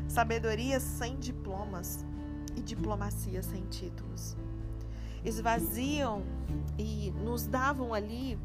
Sabedoria 0.08 0.80
sem 0.80 1.18
diplomas 1.18 2.04
e 2.56 2.62
diplomacia 2.62 3.44
sem 3.44 3.64
títulos 3.66 4.36
esvaziam 5.28 6.24
e 6.78 7.12
nos 7.24 7.46
davam 7.46 7.94
ali 7.94 8.40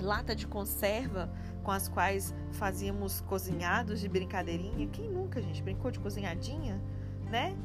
lata 0.00 0.34
de 0.34 0.46
conserva 0.46 1.30
com 1.62 1.70
as 1.70 1.88
quais 1.88 2.34
fazíamos 2.52 3.20
cozinhados 3.22 4.00
de 4.00 4.08
brincadeirinha. 4.08 4.88
Quem 4.88 5.08
nunca, 5.08 5.40
gente, 5.40 5.62
brincou 5.62 5.90
de 5.90 5.98
cozinhadinha, 6.00 6.80
né? 7.30 7.56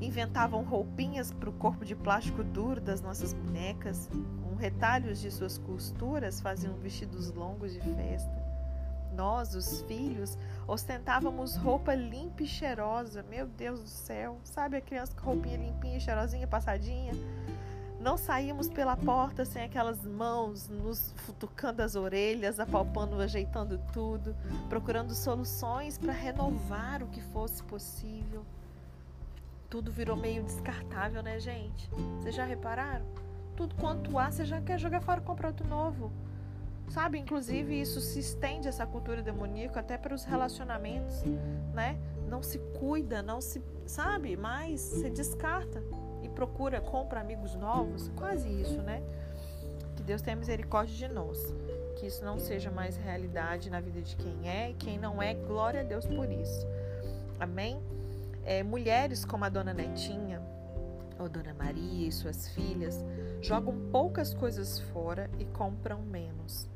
Inventavam 0.00 0.62
roupinhas 0.62 1.32
para 1.32 1.48
o 1.48 1.52
corpo 1.54 1.84
de 1.84 1.96
plástico 1.96 2.44
duro 2.44 2.80
das 2.80 3.00
nossas 3.00 3.32
bonecas, 3.32 4.08
com 4.42 4.54
retalhos 4.54 5.20
de 5.20 5.30
suas 5.30 5.58
costuras, 5.58 6.40
faziam 6.40 6.74
vestidos 6.74 7.32
longos 7.32 7.72
de 7.72 7.80
festa. 7.80 8.46
Nós, 9.14 9.54
os 9.54 9.80
filhos, 9.82 10.36
ostentávamos 10.68 11.56
roupa 11.56 11.94
limpa 11.94 12.42
e 12.42 12.46
cheirosa. 12.46 13.24
Meu 13.30 13.46
Deus 13.46 13.80
do 13.80 13.88
céu, 13.88 14.38
sabe 14.44 14.76
a 14.76 14.80
criança 14.82 15.14
com 15.16 15.30
roupinha 15.30 15.56
limpinha, 15.56 15.98
cheirosinha, 15.98 16.46
passadinha? 16.46 17.14
Não 18.06 18.16
saímos 18.16 18.68
pela 18.68 18.96
porta 18.96 19.44
sem 19.44 19.64
aquelas 19.64 20.00
mãos 20.04 20.68
nos 20.68 21.12
futucando 21.16 21.82
as 21.82 21.96
orelhas, 21.96 22.60
apalpando, 22.60 23.20
ajeitando 23.20 23.80
tudo, 23.92 24.32
procurando 24.68 25.12
soluções 25.12 25.98
para 25.98 26.12
renovar 26.12 27.02
o 27.02 27.08
que 27.08 27.20
fosse 27.20 27.64
possível. 27.64 28.46
Tudo 29.68 29.90
virou 29.90 30.16
meio 30.16 30.44
descartável, 30.44 31.20
né, 31.20 31.40
gente? 31.40 31.90
Vocês 32.20 32.32
já 32.32 32.44
repararam? 32.44 33.04
Tudo 33.56 33.74
quanto 33.74 34.16
há, 34.20 34.30
você 34.30 34.44
já 34.44 34.60
quer 34.60 34.78
jogar 34.78 35.00
fora 35.00 35.20
e 35.20 35.24
comprar 35.24 35.48
outro 35.48 35.66
novo. 35.66 36.12
Sabe? 36.88 37.18
Inclusive, 37.18 37.80
isso 37.80 38.00
se 38.00 38.20
estende, 38.20 38.68
essa 38.68 38.86
cultura 38.86 39.20
demoníaca, 39.20 39.80
até 39.80 39.98
para 39.98 40.14
os 40.14 40.22
relacionamentos, 40.22 41.24
né? 41.74 41.98
Não 42.28 42.40
se 42.40 42.60
cuida, 42.78 43.20
não 43.20 43.40
se. 43.40 43.60
Sabe? 43.84 44.36
Mas 44.36 44.80
se 44.80 45.10
descarta 45.10 45.82
procura, 46.36 46.80
compra 46.82 47.20
amigos 47.20 47.54
novos, 47.54 48.08
quase 48.14 48.48
isso, 48.48 48.80
né? 48.82 49.02
Que 49.96 50.02
Deus 50.02 50.20
tenha 50.20 50.36
misericórdia 50.36 50.94
de 50.94 51.12
nós. 51.12 51.38
Que 51.98 52.06
isso 52.06 52.22
não 52.22 52.38
seja 52.38 52.70
mais 52.70 52.96
realidade 52.96 53.70
na 53.70 53.80
vida 53.80 54.02
de 54.02 54.14
quem 54.16 54.48
é 54.48 54.70
e 54.70 54.74
quem 54.74 54.98
não 54.98 55.22
é, 55.22 55.32
glória 55.32 55.80
a 55.80 55.82
Deus 55.82 56.04
por 56.04 56.30
isso. 56.30 56.66
Amém? 57.40 57.80
É, 58.44 58.62
mulheres 58.62 59.24
como 59.24 59.44
a 59.46 59.48
dona 59.48 59.72
Netinha, 59.72 60.40
ou 61.18 61.28
Dona 61.28 61.54
Maria 61.54 62.06
e 62.06 62.12
suas 62.12 62.48
filhas, 62.48 63.02
jogam 63.40 63.74
poucas 63.90 64.34
coisas 64.34 64.78
fora 64.92 65.30
e 65.38 65.46
compram 65.46 66.02
menos. 66.02 66.68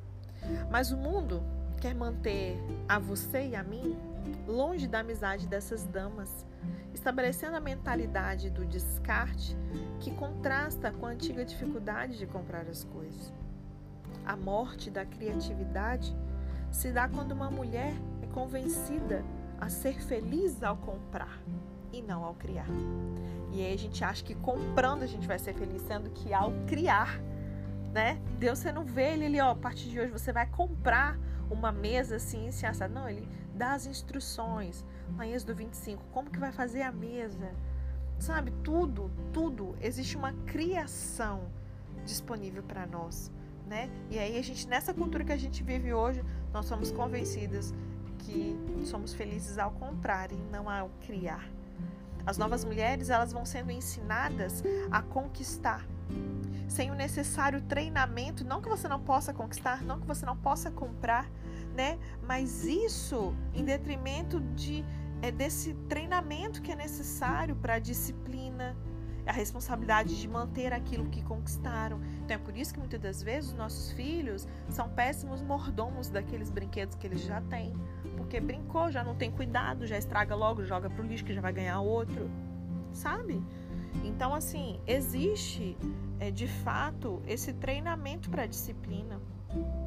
Mas 0.70 0.90
o 0.90 0.96
mundo 0.96 1.42
quer 1.80 1.94
manter 1.94 2.58
a 2.86 2.98
você 2.98 3.48
e 3.48 3.56
a 3.56 3.62
mim 3.62 3.96
longe 4.46 4.86
da 4.86 5.00
amizade 5.00 5.46
dessas 5.46 5.84
damas 5.86 6.46
estabelecendo 6.92 7.56
a 7.56 7.60
mentalidade 7.60 8.50
do 8.50 8.66
descarte 8.66 9.56
que 9.98 10.10
contrasta 10.10 10.90
com 10.90 11.06
a 11.06 11.10
antiga 11.10 11.44
dificuldade 11.44 12.18
de 12.18 12.26
comprar 12.26 12.66
as 12.68 12.84
coisas. 12.84 13.32
A 14.26 14.36
morte 14.36 14.90
da 14.90 15.06
criatividade 15.06 16.14
se 16.70 16.92
dá 16.92 17.08
quando 17.08 17.32
uma 17.32 17.50
mulher 17.50 17.94
é 18.22 18.26
convencida 18.26 19.24
a 19.58 19.70
ser 19.70 20.00
feliz 20.02 20.62
ao 20.62 20.76
comprar 20.76 21.40
e 21.92 22.02
não 22.02 22.22
ao 22.22 22.34
criar. 22.34 22.68
E 23.52 23.64
aí 23.64 23.72
a 23.72 23.78
gente 23.78 24.04
acha 24.04 24.22
que 24.22 24.34
comprando 24.34 25.02
a 25.02 25.06
gente 25.06 25.26
vai 25.26 25.38
ser 25.38 25.54
feliz, 25.54 25.82
sendo 25.82 26.10
que 26.10 26.32
ao 26.34 26.52
criar, 26.66 27.18
né? 27.92 28.20
Deus 28.38 28.58
você 28.58 28.70
não 28.70 28.84
vê 28.84 29.14
ele 29.14 29.26
ali, 29.26 29.40
ó, 29.40 29.50
a 29.50 29.56
partir 29.56 29.88
de 29.88 29.98
hoje 29.98 30.12
você 30.12 30.32
vai 30.32 30.46
comprar 30.46 31.18
uma 31.50 31.72
mesa 31.72 32.16
assim, 32.16 32.48
assim, 32.48 32.66
assada. 32.66 32.92
Não, 32.92 33.08
ele 33.08 33.28
dá 33.54 33.74
as 33.74 33.86
instruções. 33.86 34.84
Em 35.22 35.32
Êxodo 35.32 35.54
25, 35.54 36.02
como 36.12 36.30
que 36.30 36.38
vai 36.38 36.52
fazer 36.52 36.82
a 36.82 36.92
mesa? 36.92 37.52
sabe? 38.20 38.52
Tudo, 38.62 39.10
tudo. 39.32 39.74
Existe 39.80 40.16
uma 40.16 40.32
criação 40.46 41.42
disponível 42.04 42.62
para 42.62 42.86
nós, 42.86 43.32
né? 43.66 43.90
E 44.10 44.18
aí 44.18 44.38
a 44.38 44.42
gente 44.42 44.68
nessa 44.68 44.94
cultura 44.94 45.24
que 45.24 45.32
a 45.32 45.36
gente 45.36 45.62
vive 45.62 45.92
hoje, 45.92 46.22
nós 46.52 46.66
somos 46.66 46.90
convencidas 46.90 47.74
que 48.18 48.56
somos 48.84 49.14
felizes 49.14 49.58
ao 49.58 49.70
comprar 49.72 50.30
e 50.30 50.36
não 50.52 50.68
ao 50.68 50.90
criar. 51.00 51.48
As 52.26 52.36
novas 52.36 52.64
mulheres, 52.64 53.08
elas 53.08 53.32
vão 53.32 53.46
sendo 53.46 53.70
ensinadas 53.70 54.62
a 54.90 55.00
conquistar 55.00 55.86
sem 56.70 56.90
o 56.90 56.94
necessário 56.94 57.60
treinamento, 57.62 58.44
não 58.44 58.62
que 58.62 58.68
você 58.68 58.86
não 58.86 59.00
possa 59.00 59.34
conquistar, 59.34 59.82
não 59.82 59.98
que 59.98 60.06
você 60.06 60.24
não 60.24 60.36
possa 60.36 60.70
comprar, 60.70 61.28
né? 61.74 61.98
Mas 62.22 62.64
isso 62.64 63.34
em 63.52 63.64
detrimento 63.64 64.40
de 64.40 64.84
é 65.20 65.30
desse 65.30 65.74
treinamento 65.88 66.62
que 66.62 66.72
é 66.72 66.76
necessário 66.76 67.54
para 67.56 67.74
a 67.74 67.78
disciplina, 67.78 68.74
a 69.26 69.32
responsabilidade 69.32 70.18
de 70.18 70.28
manter 70.28 70.72
aquilo 70.72 71.10
que 71.10 71.22
conquistaram. 71.22 72.00
Então 72.22 72.36
é 72.36 72.38
por 72.38 72.56
isso 72.56 72.72
que 72.72 72.78
muitas 72.78 73.00
das 73.00 73.22
vezes 73.22 73.50
os 73.50 73.56
nossos 73.56 73.90
filhos 73.92 74.48
são 74.68 74.88
péssimos 74.88 75.42
mordomos 75.42 76.08
daqueles 76.08 76.50
brinquedos 76.50 76.94
que 76.94 77.06
eles 77.06 77.20
já 77.20 77.40
têm, 77.42 77.74
porque 78.16 78.40
brincou, 78.40 78.90
já 78.90 79.02
não 79.02 79.16
tem 79.16 79.30
cuidado, 79.30 79.86
já 79.86 79.98
estraga 79.98 80.36
logo, 80.36 80.64
joga 80.64 80.88
pro 80.88 81.04
lixo 81.04 81.24
que 81.24 81.34
já 81.34 81.40
vai 81.40 81.52
ganhar 81.52 81.80
outro, 81.80 82.30
sabe? 82.92 83.42
Então 84.04 84.34
assim, 84.34 84.80
existe 84.86 85.76
é, 86.18 86.30
de 86.30 86.46
fato 86.46 87.22
esse 87.26 87.52
treinamento 87.52 88.30
para 88.30 88.42
a 88.42 88.46
disciplina, 88.46 89.20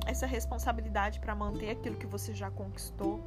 essa 0.05 0.25
responsabilidade 0.25 1.19
para 1.19 1.33
manter 1.33 1.69
aquilo 1.69 1.95
que 1.95 2.05
você 2.05 2.33
já 2.33 2.51
conquistou 2.51 3.22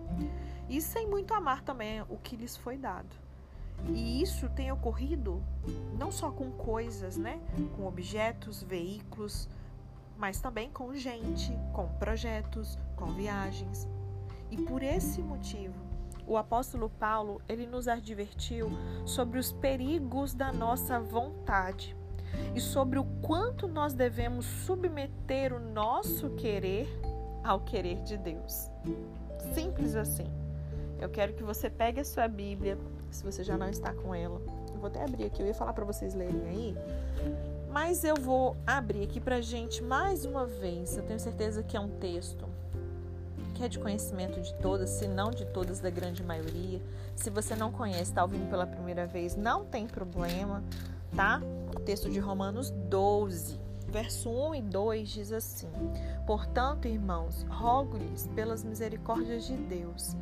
e 0.68 0.80
sem 0.80 1.06
muito 1.08 1.32
amar 1.32 1.62
também 1.62 2.02
o 2.02 2.18
que 2.18 2.36
lhes 2.36 2.56
foi 2.56 2.76
dado. 2.76 3.16
E 3.88 4.22
isso 4.22 4.48
tem 4.50 4.72
ocorrido 4.72 5.42
não 5.98 6.10
só 6.10 6.30
com 6.30 6.50
coisas, 6.50 7.16
né, 7.16 7.40
com 7.76 7.86
objetos, 7.86 8.62
veículos, 8.62 9.48
mas 10.16 10.40
também 10.40 10.70
com 10.70 10.94
gente, 10.94 11.52
com 11.72 11.86
projetos, 11.98 12.78
com 12.96 13.06
viagens. 13.12 13.86
E 14.50 14.56
por 14.56 14.82
esse 14.82 15.20
motivo, 15.22 15.74
o 16.26 16.36
apóstolo 16.36 16.90
Paulo, 16.90 17.40
ele 17.48 17.66
nos 17.66 17.86
advertiu 17.86 18.70
sobre 19.04 19.38
os 19.38 19.52
perigos 19.52 20.34
da 20.34 20.52
nossa 20.52 20.98
vontade 20.98 21.96
e 22.54 22.60
sobre 22.60 22.98
o 22.98 23.04
quanto 23.22 23.68
nós 23.68 23.94
devemos 23.94 24.44
submeter 24.44 25.54
o 25.54 25.60
nosso 25.60 26.30
querer 26.30 26.88
ao 27.44 27.60
querer 27.60 28.02
de 28.02 28.16
Deus. 28.16 28.70
Simples 29.54 29.94
assim. 29.94 30.26
Eu 30.98 31.08
quero 31.08 31.34
que 31.34 31.42
você 31.42 31.70
pegue 31.70 32.00
a 32.00 32.04
sua 32.04 32.26
Bíblia, 32.26 32.78
se 33.10 33.22
você 33.22 33.44
já 33.44 33.56
não 33.56 33.68
está 33.68 33.92
com 33.92 34.14
ela. 34.14 34.40
Eu 34.72 34.78
vou 34.78 34.86
até 34.88 35.04
abrir 35.04 35.24
aqui, 35.24 35.42
eu 35.42 35.46
ia 35.46 35.54
falar 35.54 35.72
para 35.72 35.84
vocês 35.84 36.14
lerem 36.14 36.48
aí. 36.48 36.76
Mas 37.70 38.02
eu 38.04 38.16
vou 38.16 38.56
abrir 38.66 39.04
aqui 39.04 39.20
para 39.20 39.40
gente 39.40 39.82
mais 39.82 40.24
uma 40.24 40.46
vez. 40.46 40.96
Eu 40.96 41.04
tenho 41.04 41.20
certeza 41.20 41.62
que 41.62 41.76
é 41.76 41.80
um 41.80 41.88
texto 41.98 42.46
que 43.56 43.64
é 43.64 43.68
de 43.68 43.78
conhecimento 43.78 44.38
de 44.38 44.52
todas, 44.56 44.90
se 44.90 45.08
não 45.08 45.30
de 45.30 45.46
todas, 45.46 45.80
da 45.80 45.88
grande 45.88 46.22
maioria. 46.22 46.80
Se 47.14 47.30
você 47.30 47.56
não 47.56 47.72
conhece, 47.72 48.02
está 48.02 48.22
ouvindo 48.22 48.48
pela 48.50 48.66
primeira 48.66 49.06
vez, 49.06 49.34
não 49.34 49.64
tem 49.64 49.86
problema, 49.86 50.62
tá? 51.14 51.40
O 51.74 51.80
texto 51.80 52.10
de 52.10 52.18
Romanos 52.18 52.70
12, 52.70 53.58
verso 53.88 54.28
1 54.28 54.54
e 54.56 54.62
2 54.62 55.08
diz 55.08 55.32
assim: 55.32 55.70
Portanto, 56.26 56.86
irmãos, 56.86 57.46
rogo-lhes 57.48 58.28
pelas 58.34 58.62
misericórdias 58.62 59.46
de 59.46 59.56
Deus 59.56 60.14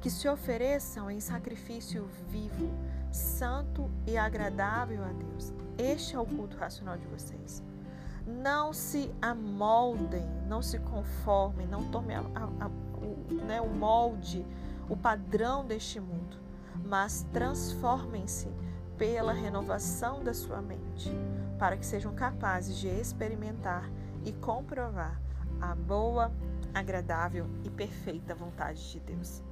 que 0.00 0.10
se 0.10 0.26
ofereçam 0.28 1.10
em 1.10 1.20
sacrifício 1.20 2.08
vivo, 2.28 2.70
santo 3.12 3.88
e 4.06 4.16
agradável 4.16 5.04
a 5.04 5.12
Deus. 5.12 5.52
Este 5.78 6.16
é 6.16 6.18
o 6.18 6.26
culto 6.26 6.56
racional 6.56 6.96
de 6.96 7.06
vocês. 7.06 7.62
Não 8.30 8.72
se 8.72 9.12
amoldem, 9.20 10.26
não 10.46 10.62
se 10.62 10.78
conformem, 10.78 11.66
não 11.66 11.90
tomem 11.90 12.16
a, 12.16 12.20
a, 12.20 12.64
a, 12.64 12.68
o, 12.68 13.34
né, 13.46 13.60
o 13.60 13.68
molde, 13.68 14.46
o 14.88 14.96
padrão 14.96 15.64
deste 15.64 16.00
mundo, 16.00 16.38
mas 16.84 17.26
transformem-se 17.32 18.48
pela 18.96 19.32
renovação 19.32 20.22
da 20.22 20.34
sua 20.34 20.60
mente, 20.60 21.10
para 21.58 21.76
que 21.76 21.86
sejam 21.86 22.14
capazes 22.14 22.76
de 22.76 22.88
experimentar 22.88 23.90
e 24.24 24.32
comprovar 24.32 25.20
a 25.60 25.74
boa, 25.74 26.32
agradável 26.74 27.46
e 27.64 27.70
perfeita 27.70 28.34
vontade 28.34 28.90
de 28.90 29.00
Deus. 29.00 29.42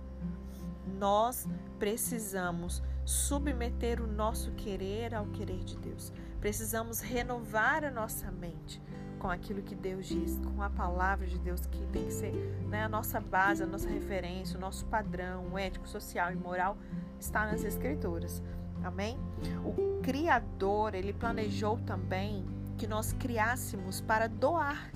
Nós 0.99 1.47
precisamos 1.79 2.83
submeter 3.05 4.03
o 4.03 4.07
nosso 4.07 4.51
querer 4.53 5.15
ao 5.15 5.27
querer 5.27 5.65
de 5.65 5.77
Deus. 5.79 6.13
Precisamos 6.41 7.01
renovar 7.01 7.85
a 7.85 7.91
nossa 7.91 8.31
mente 8.31 8.81
com 9.19 9.29
aquilo 9.29 9.63
que 9.63 9.75
Deus 9.75 10.07
diz, 10.07 10.39
com 10.55 10.63
a 10.63 10.71
palavra 10.71 11.27
de 11.27 11.39
Deus, 11.39 11.67
que 11.67 11.85
tem 11.89 12.07
que 12.07 12.13
ser 12.13 12.33
né, 12.69 12.85
a 12.85 12.89
nossa 12.89 13.21
base, 13.21 13.63
a 13.63 13.67
nossa 13.67 13.89
referência, 13.89 14.57
o 14.57 14.61
nosso 14.61 14.87
padrão 14.87 15.59
ético, 15.59 15.89
social 15.89 16.31
e 16.33 16.37
moral 16.37 16.79
está 17.19 17.45
nas 17.47 17.65
Escrituras. 17.65 18.43
Amém? 18.85 19.19
O 19.65 20.01
Criador, 20.03 20.95
ele 20.95 21.13
planejou 21.13 21.79
também 21.79 22.47
que 22.77 22.87
nós 22.87 23.13
criássemos 23.13 24.01
para 24.01 24.29
doar, 24.29 24.93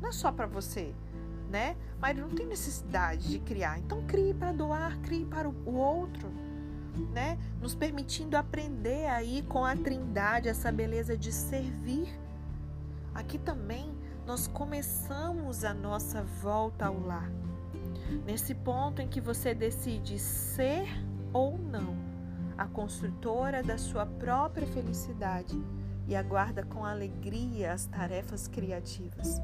não 0.00 0.08
é 0.08 0.12
só 0.12 0.30
para 0.30 0.46
você, 0.46 0.94
né? 1.50 1.76
Mas 2.00 2.16
não 2.16 2.28
tem 2.28 2.46
necessidade 2.46 3.28
de 3.28 3.40
criar. 3.40 3.78
Então 3.80 4.06
crie 4.06 4.32
para 4.32 4.52
doar, 4.52 4.96
crie 5.00 5.24
para 5.24 5.48
o 5.48 5.74
outro, 5.74 6.30
né? 7.12 7.38
Nos 7.60 7.74
permitindo 7.74 8.36
aprender 8.36 9.06
aí 9.06 9.42
com 9.42 9.64
a 9.64 9.76
Trindade 9.76 10.48
essa 10.48 10.70
beleza 10.70 11.16
de 11.16 11.32
servir. 11.32 12.08
Aqui 13.14 13.38
também 13.38 13.94
nós 14.26 14.46
começamos 14.46 15.64
a 15.64 15.74
nossa 15.74 16.22
volta 16.22 16.86
ao 16.86 16.98
lar. 16.98 17.30
Nesse 18.24 18.54
ponto 18.54 19.00
em 19.00 19.08
que 19.08 19.20
você 19.20 19.54
decide 19.54 20.18
ser 20.18 20.86
ou 21.32 21.58
não 21.58 21.96
a 22.56 22.66
construtora 22.66 23.62
da 23.62 23.76
sua 23.76 24.06
própria 24.06 24.66
felicidade 24.66 25.60
e 26.06 26.14
aguarda 26.14 26.62
com 26.64 26.84
alegria 26.84 27.72
as 27.72 27.86
tarefas 27.86 28.46
criativas. 28.46 29.40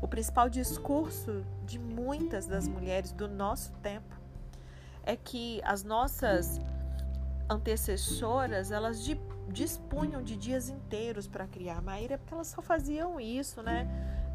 O 0.00 0.08
principal 0.08 0.48
discurso 0.48 1.44
de 1.64 1.78
muitas 1.78 2.46
das 2.46 2.68
mulheres 2.68 3.12
do 3.12 3.26
nosso 3.26 3.72
tempo 3.74 4.23
é 5.04 5.16
que 5.16 5.60
as 5.64 5.84
nossas 5.84 6.60
antecessoras, 7.48 8.70
elas 8.70 9.04
dispunham 9.48 10.22
de 10.22 10.36
dias 10.36 10.68
inteiros 10.68 11.26
para 11.26 11.46
criar. 11.46 11.80
Maíra, 11.82 12.18
porque 12.18 12.34
elas 12.34 12.48
só 12.48 12.62
faziam 12.62 13.20
isso, 13.20 13.62
né? 13.62 13.88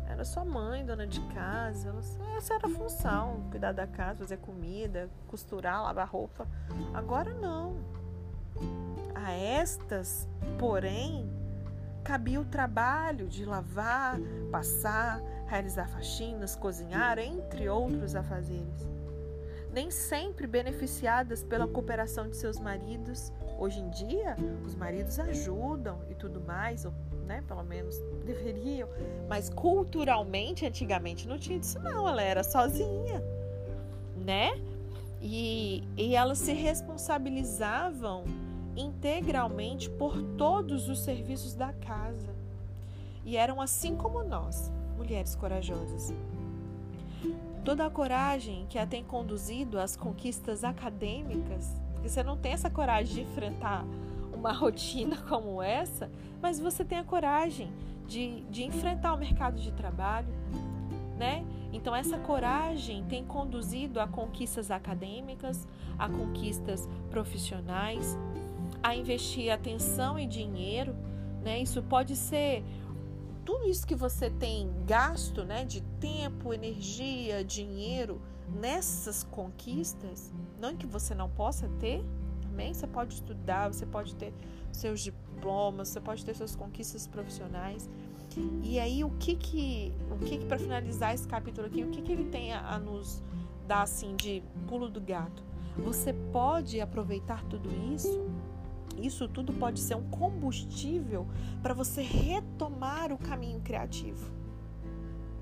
Era 0.07 0.25
só 0.25 0.43
mãe, 0.43 0.85
dona 0.85 1.05
de 1.05 1.21
casa. 1.33 1.93
essa 2.35 2.55
era 2.55 2.67
a 2.67 2.69
função: 2.69 3.43
cuidar 3.51 3.71
da 3.71 3.85
casa, 3.85 4.19
fazer 4.19 4.37
comida, 4.37 5.09
costurar, 5.27 5.83
lavar 5.83 6.07
roupa. 6.07 6.47
Agora 6.93 7.33
não. 7.33 7.77
A 9.13 9.31
estas, 9.31 10.27
porém, 10.57 11.29
cabia 12.03 12.41
o 12.41 12.45
trabalho 12.45 13.27
de 13.27 13.45
lavar, 13.45 14.17
passar, 14.51 15.21
realizar 15.45 15.87
faxinas, 15.87 16.55
cozinhar, 16.55 17.19
entre 17.19 17.69
outros 17.69 18.15
afazeres. 18.15 18.87
Nem 19.71 19.91
sempre 19.91 20.47
beneficiadas 20.47 21.43
pela 21.43 21.67
cooperação 21.67 22.27
de 22.27 22.35
seus 22.35 22.59
maridos. 22.59 23.31
Hoje 23.57 23.79
em 23.79 23.89
dia, 23.89 24.35
os 24.65 24.75
maridos 24.75 25.19
ajudam 25.19 25.99
e 26.09 26.15
tudo 26.15 26.41
mais, 26.41 26.85
ou 26.85 26.93
né, 27.25 27.43
pelo 27.47 27.63
menos 27.63 27.95
deveriam, 28.25 28.89
mas 29.27 29.49
culturalmente, 29.49 30.65
antigamente, 30.65 31.27
não 31.27 31.37
tinha 31.37 31.59
disso, 31.59 31.79
não. 31.79 32.07
Ela 32.07 32.23
era 32.23 32.43
sozinha, 32.43 33.23
né? 34.15 34.59
E, 35.21 35.83
e 35.95 36.15
elas 36.15 36.39
se 36.39 36.53
responsabilizavam 36.53 38.23
integralmente 38.75 39.89
por 39.89 40.21
todos 40.37 40.89
os 40.89 41.01
serviços 41.01 41.53
da 41.53 41.73
casa. 41.73 42.33
E 43.25 43.37
eram 43.37 43.61
assim 43.61 43.95
como 43.95 44.23
nós, 44.23 44.71
mulheres 44.97 45.35
corajosas. 45.35 46.13
Toda 47.63 47.85
a 47.85 47.89
coragem 47.89 48.65
que 48.69 48.77
a 48.77 48.85
tem 48.85 49.03
conduzido 49.03 49.79
às 49.79 49.95
conquistas 49.95 50.63
acadêmicas, 50.63 51.75
porque 51.93 52.09
você 52.09 52.23
não 52.23 52.37
tem 52.37 52.53
essa 52.53 52.69
coragem 52.69 53.15
de 53.15 53.21
enfrentar 53.21 53.85
uma 54.33 54.51
rotina 54.53 55.17
como 55.17 55.61
essa, 55.61 56.09
mas 56.41 56.59
você 56.59 56.83
tem 56.85 56.97
a 56.97 57.03
coragem 57.03 57.71
de, 58.07 58.41
de 58.49 58.63
enfrentar 58.63 59.13
o 59.13 59.17
mercado 59.17 59.59
de 59.59 59.71
trabalho, 59.71 60.33
né? 61.17 61.45
Então, 61.71 61.95
essa 61.95 62.17
coragem 62.17 63.03
tem 63.03 63.23
conduzido 63.23 63.99
a 63.99 64.07
conquistas 64.07 64.71
acadêmicas, 64.71 65.67
a 65.97 66.09
conquistas 66.09 66.89
profissionais, 67.11 68.17
a 68.81 68.95
investir 68.95 69.51
atenção 69.51 70.17
e 70.17 70.25
dinheiro, 70.25 70.95
né? 71.43 71.59
Isso 71.59 71.83
pode 71.83 72.15
ser 72.15 72.63
tudo 73.49 73.67
isso 73.67 73.87
que 73.87 73.95
você 73.95 74.29
tem 74.29 74.71
gasto, 74.85 75.43
né, 75.43 75.65
de 75.65 75.81
tempo, 75.99 76.53
energia, 76.53 77.43
dinheiro 77.43 78.21
nessas 78.47 79.23
conquistas, 79.23 80.31
não 80.59 80.77
que 80.77 80.85
você 80.85 81.15
não 81.15 81.27
possa 81.27 81.67
ter, 81.79 82.05
Amém? 82.47 82.73
Você 82.73 82.85
pode 82.85 83.13
estudar, 83.13 83.71
você 83.71 83.85
pode 83.85 84.13
ter 84.15 84.33
seus 84.71 84.99
diplomas, 84.99 85.87
você 85.87 86.01
pode 86.01 86.25
ter 86.25 86.35
suas 86.35 86.55
conquistas 86.55 87.07
profissionais. 87.07 87.89
E 88.61 88.77
aí 88.77 89.03
o 89.03 89.11
que 89.11 89.35
que, 89.35 89.93
o 90.11 90.17
que, 90.25 90.39
que 90.39 90.45
para 90.45 90.59
finalizar 90.59 91.15
esse 91.15 91.27
capítulo 91.27 91.67
aqui, 91.67 91.83
o 91.83 91.89
que 91.89 92.01
que 92.01 92.11
ele 92.11 92.25
tem 92.25 92.53
a, 92.53 92.75
a 92.75 92.77
nos 92.77 93.23
dar 93.65 93.83
assim 93.83 94.15
de 94.15 94.43
pulo 94.67 94.89
do 94.89 94.99
gato? 94.99 95.41
Você 95.77 96.11
pode 96.33 96.81
aproveitar 96.81 97.43
tudo 97.45 97.69
isso 97.93 98.29
isso 99.01 99.27
tudo 99.27 99.53
pode 99.53 99.79
ser 99.79 99.95
um 99.95 100.03
combustível 100.09 101.27
para 101.61 101.73
você 101.73 102.01
retomar 102.59 103.13
o 103.13 103.17
caminho 103.17 103.61
criativo. 103.61 104.29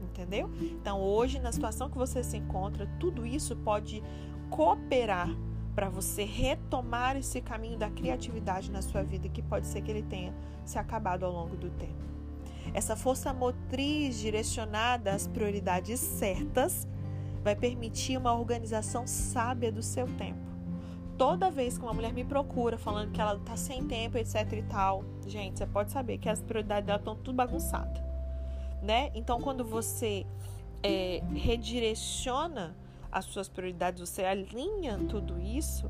Entendeu? 0.03 0.49
Então, 0.62 1.01
hoje, 1.01 1.39
na 1.39 1.51
situação 1.51 1.89
que 1.89 1.97
você 1.97 2.23
se 2.23 2.38
encontra, 2.38 2.88
tudo 2.99 3.25
isso 3.25 3.56
pode 3.56 4.03
cooperar 4.49 5.30
para 5.75 5.89
você 5.89 6.23
retomar 6.23 7.17
esse 7.17 7.41
caminho 7.41 7.77
da 7.77 7.89
criatividade 7.89 8.71
na 8.71 8.82
sua 8.82 9.03
vida, 9.03 9.30
que 9.30 9.41
pode 9.41 9.67
ser 9.67 9.82
que 9.82 9.91
ele 9.91 10.01
tenha 10.03 10.34
se 10.65 10.80
acabado 10.80 11.23
ao 11.23 11.32
longo 11.32 11.56
do 11.56 11.69
tempo. 11.71 12.06
Essa 12.73 12.95
força 12.95 13.34
motriz 13.34 14.19
direcionada 14.19 15.13
às 15.13 15.27
prioridades 15.27 15.99
certas 15.99 16.88
vai 17.43 17.56
permitir 17.56 18.17
uma 18.17 18.34
organização 18.34 19.06
sábia 19.06 19.71
do 19.71 19.84
seu 19.84 20.08
tempo. 20.17 20.56
Toda 21.17 21.49
vez 21.49 21.77
que 21.77 21.84
uma 21.84 21.93
mulher 21.93 22.13
me 22.13 22.23
procura 22.23 22.77
falando 22.77 23.12
que 23.12 23.19
ela 23.19 23.36
está 23.36 23.58
sem 23.58 23.84
tempo, 23.88 24.17
etc 24.17 24.53
e 24.53 24.62
tal, 24.63 25.03
gente, 25.25 25.58
você 25.58 25.65
pode 25.65 25.91
saber 25.91 26.19
que 26.19 26.30
as 26.30 26.41
prioridades 26.41 26.86
dela 26.86 26.99
estão 26.99 27.15
tudo 27.15 27.34
bagunçadas, 27.34 28.03
né? 28.84 29.12
Então, 29.15 29.41
quando 29.41 29.65
você 29.65 30.27
é, 30.84 31.23
redireciona 31.34 32.75
as 33.12 33.25
suas 33.25 33.49
prioridades, 33.49 34.08
você 34.08 34.23
alinha 34.23 34.99
tudo 35.10 35.39
isso, 35.41 35.89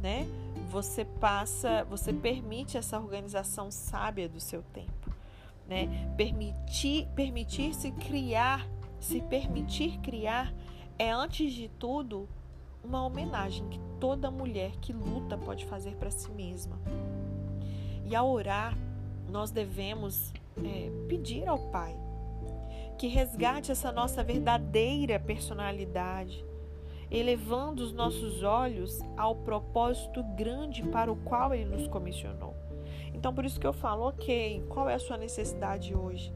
né? 0.00 0.26
Você 0.70 1.04
passa, 1.04 1.84
você 1.84 2.12
permite 2.12 2.76
essa 2.76 2.98
organização 2.98 3.70
sábia 3.70 4.28
do 4.28 4.40
seu 4.40 4.62
tempo, 4.62 5.12
né? 5.68 6.12
Permitir, 6.16 7.06
permitir-se 7.14 7.92
criar, 7.92 8.66
se 8.98 9.20
permitir 9.22 9.98
criar 10.00 10.52
é 10.98 11.12
antes 11.12 11.52
de 11.52 11.68
tudo 11.68 12.28
uma 12.82 13.04
homenagem 13.04 13.68
que 13.68 13.87
toda 14.00 14.30
mulher 14.30 14.72
que 14.80 14.92
luta 14.92 15.36
pode 15.36 15.64
fazer 15.66 15.96
para 15.96 16.10
si 16.10 16.30
mesma. 16.30 16.78
E 18.04 18.14
ao 18.14 18.30
orar, 18.30 18.76
nós 19.28 19.50
devemos 19.50 20.32
é, 20.56 20.90
pedir 21.08 21.48
ao 21.48 21.58
Pai 21.70 21.94
que 22.98 23.06
resgate 23.06 23.70
essa 23.70 23.92
nossa 23.92 24.24
verdadeira 24.24 25.20
personalidade, 25.20 26.44
elevando 27.10 27.82
os 27.82 27.92
nossos 27.92 28.42
olhos 28.42 29.00
ao 29.16 29.36
propósito 29.36 30.22
grande 30.34 30.82
para 30.82 31.10
o 31.10 31.16
qual 31.16 31.54
Ele 31.54 31.76
nos 31.76 31.86
comissionou. 31.86 32.54
Então, 33.14 33.32
por 33.32 33.44
isso 33.44 33.60
que 33.60 33.66
eu 33.66 33.72
falo, 33.72 34.08
ok, 34.08 34.64
qual 34.68 34.88
é 34.88 34.94
a 34.94 34.98
sua 34.98 35.16
necessidade 35.16 35.94
hoje? 35.94 36.34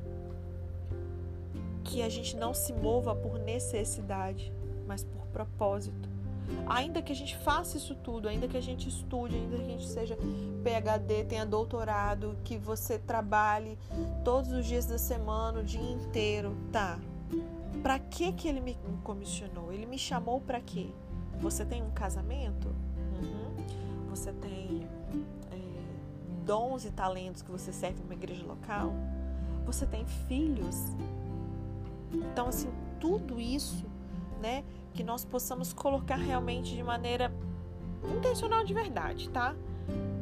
Que 1.84 2.00
a 2.00 2.08
gente 2.08 2.36
não 2.36 2.54
se 2.54 2.72
mova 2.72 3.14
por 3.14 3.38
necessidade, 3.40 4.52
mas 4.86 5.02
por 5.02 5.26
propósito. 5.26 6.11
Ainda 6.66 7.02
que 7.02 7.12
a 7.12 7.14
gente 7.14 7.36
faça 7.38 7.76
isso 7.76 7.94
tudo, 7.94 8.28
ainda 8.28 8.46
que 8.48 8.56
a 8.56 8.60
gente 8.62 8.88
estude, 8.88 9.36
ainda 9.36 9.56
que 9.56 9.62
a 9.62 9.68
gente 9.68 9.86
seja 9.86 10.16
PhD, 10.62 11.24
tenha 11.24 11.44
doutorado, 11.44 12.36
que 12.44 12.56
você 12.56 12.98
trabalhe 12.98 13.78
todos 14.24 14.52
os 14.52 14.64
dias 14.66 14.86
da 14.86 14.98
semana, 14.98 15.60
o 15.60 15.64
dia 15.64 15.80
inteiro, 15.80 16.56
tá? 16.70 16.98
Para 17.82 17.98
que 17.98 18.32
que 18.32 18.48
ele 18.48 18.60
me 18.60 18.76
comissionou? 19.02 19.72
Ele 19.72 19.86
me 19.86 19.98
chamou 19.98 20.40
para 20.40 20.60
quê? 20.60 20.90
Você 21.40 21.64
tem 21.64 21.82
um 21.82 21.90
casamento? 21.90 22.68
Uhum. 22.68 24.08
Você 24.10 24.32
tem 24.32 24.86
é, 25.50 26.44
dons 26.44 26.84
e 26.84 26.90
talentos 26.90 27.42
que 27.42 27.50
você 27.50 27.72
serve 27.72 28.00
numa 28.02 28.14
igreja 28.14 28.46
local? 28.46 28.92
Você 29.66 29.86
tem 29.86 30.06
filhos? 30.06 30.76
Então, 32.12 32.48
assim, 32.48 32.70
tudo 33.00 33.40
isso, 33.40 33.84
né? 34.40 34.62
Que 34.94 35.02
nós 35.02 35.24
possamos 35.24 35.72
colocar 35.72 36.16
realmente 36.16 36.74
de 36.74 36.82
maneira 36.82 37.32
intencional 38.16 38.64
de 38.64 38.74
verdade, 38.74 39.28
tá? 39.30 39.54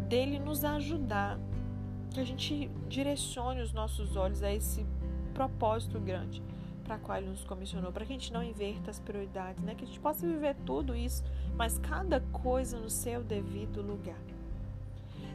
Dele 0.08 0.38
nos 0.38 0.64
ajudar, 0.64 1.38
que 2.12 2.20
a 2.20 2.24
gente 2.24 2.70
direcione 2.88 3.62
os 3.62 3.72
nossos 3.72 4.16
olhos 4.16 4.42
a 4.42 4.52
esse 4.52 4.84
propósito 5.32 5.98
grande 5.98 6.42
para 6.90 6.98
qual 6.98 7.18
ele 7.18 7.28
nos 7.28 7.44
comissionou, 7.44 7.92
para 7.92 8.04
que 8.04 8.12
a 8.12 8.16
gente 8.16 8.32
não 8.32 8.42
inverta 8.42 8.90
as 8.90 8.98
prioridades, 8.98 9.62
né? 9.62 9.76
Que 9.76 9.84
a 9.84 9.86
gente 9.86 10.00
possa 10.00 10.26
viver 10.26 10.56
tudo 10.66 10.96
isso, 10.96 11.22
mas 11.54 11.78
cada 11.78 12.20
coisa 12.20 12.80
no 12.80 12.90
seu 12.90 13.22
devido 13.22 13.80
lugar. 13.80 14.18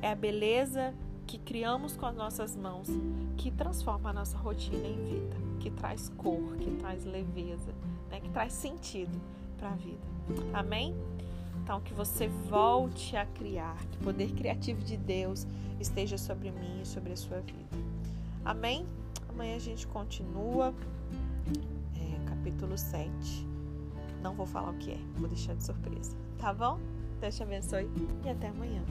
É 0.01 0.11
a 0.11 0.15
beleza 0.15 0.93
que 1.25 1.37
criamos 1.37 1.95
com 1.95 2.05
as 2.05 2.15
nossas 2.15 2.57
mãos 2.57 2.89
que 3.37 3.51
transforma 3.51 4.09
a 4.09 4.13
nossa 4.13 4.37
rotina 4.37 4.85
em 4.85 5.01
vida, 5.05 5.37
que 5.61 5.71
traz 5.71 6.09
cor, 6.17 6.57
que 6.57 6.71
traz 6.71 7.05
leveza, 7.05 7.73
né, 8.15 8.21
que 8.21 8.29
traz 8.29 8.53
sentido 8.53 9.21
para 9.57 9.69
a 9.69 9.75
vida. 9.75 9.99
Amém? 10.53 10.95
Então, 11.61 11.81
que 11.81 11.93
você 11.93 12.27
volte 12.27 13.15
a 13.17 13.25
criar, 13.25 13.75
que 13.91 13.97
o 13.97 14.01
poder 14.01 14.31
criativo 14.33 14.81
de 14.83 14.95
Deus 14.97 15.47
esteja 15.79 16.17
sobre 16.17 16.51
mim 16.51 16.81
e 16.81 16.85
sobre 16.85 17.11
a 17.11 17.17
sua 17.17 17.39
vida. 17.41 17.77
Amém? 18.43 18.85
Amanhã 19.29 19.55
a 19.55 19.59
gente 19.59 19.87
continua, 19.87 20.73
é, 21.95 22.29
capítulo 22.29 22.77
7. 22.77 23.09
Não 24.21 24.33
vou 24.33 24.45
falar 24.45 24.71
o 24.71 24.77
que 24.77 24.91
é, 24.91 24.99
vou 25.15 25.27
deixar 25.27 25.55
de 25.55 25.63
surpresa. 25.63 26.15
Tá 26.37 26.53
bom? 26.53 26.79
Deus 27.19 27.35
te 27.35 27.43
abençoe 27.43 27.89
e 28.23 28.29
até 28.29 28.49
amanhã. 28.49 28.83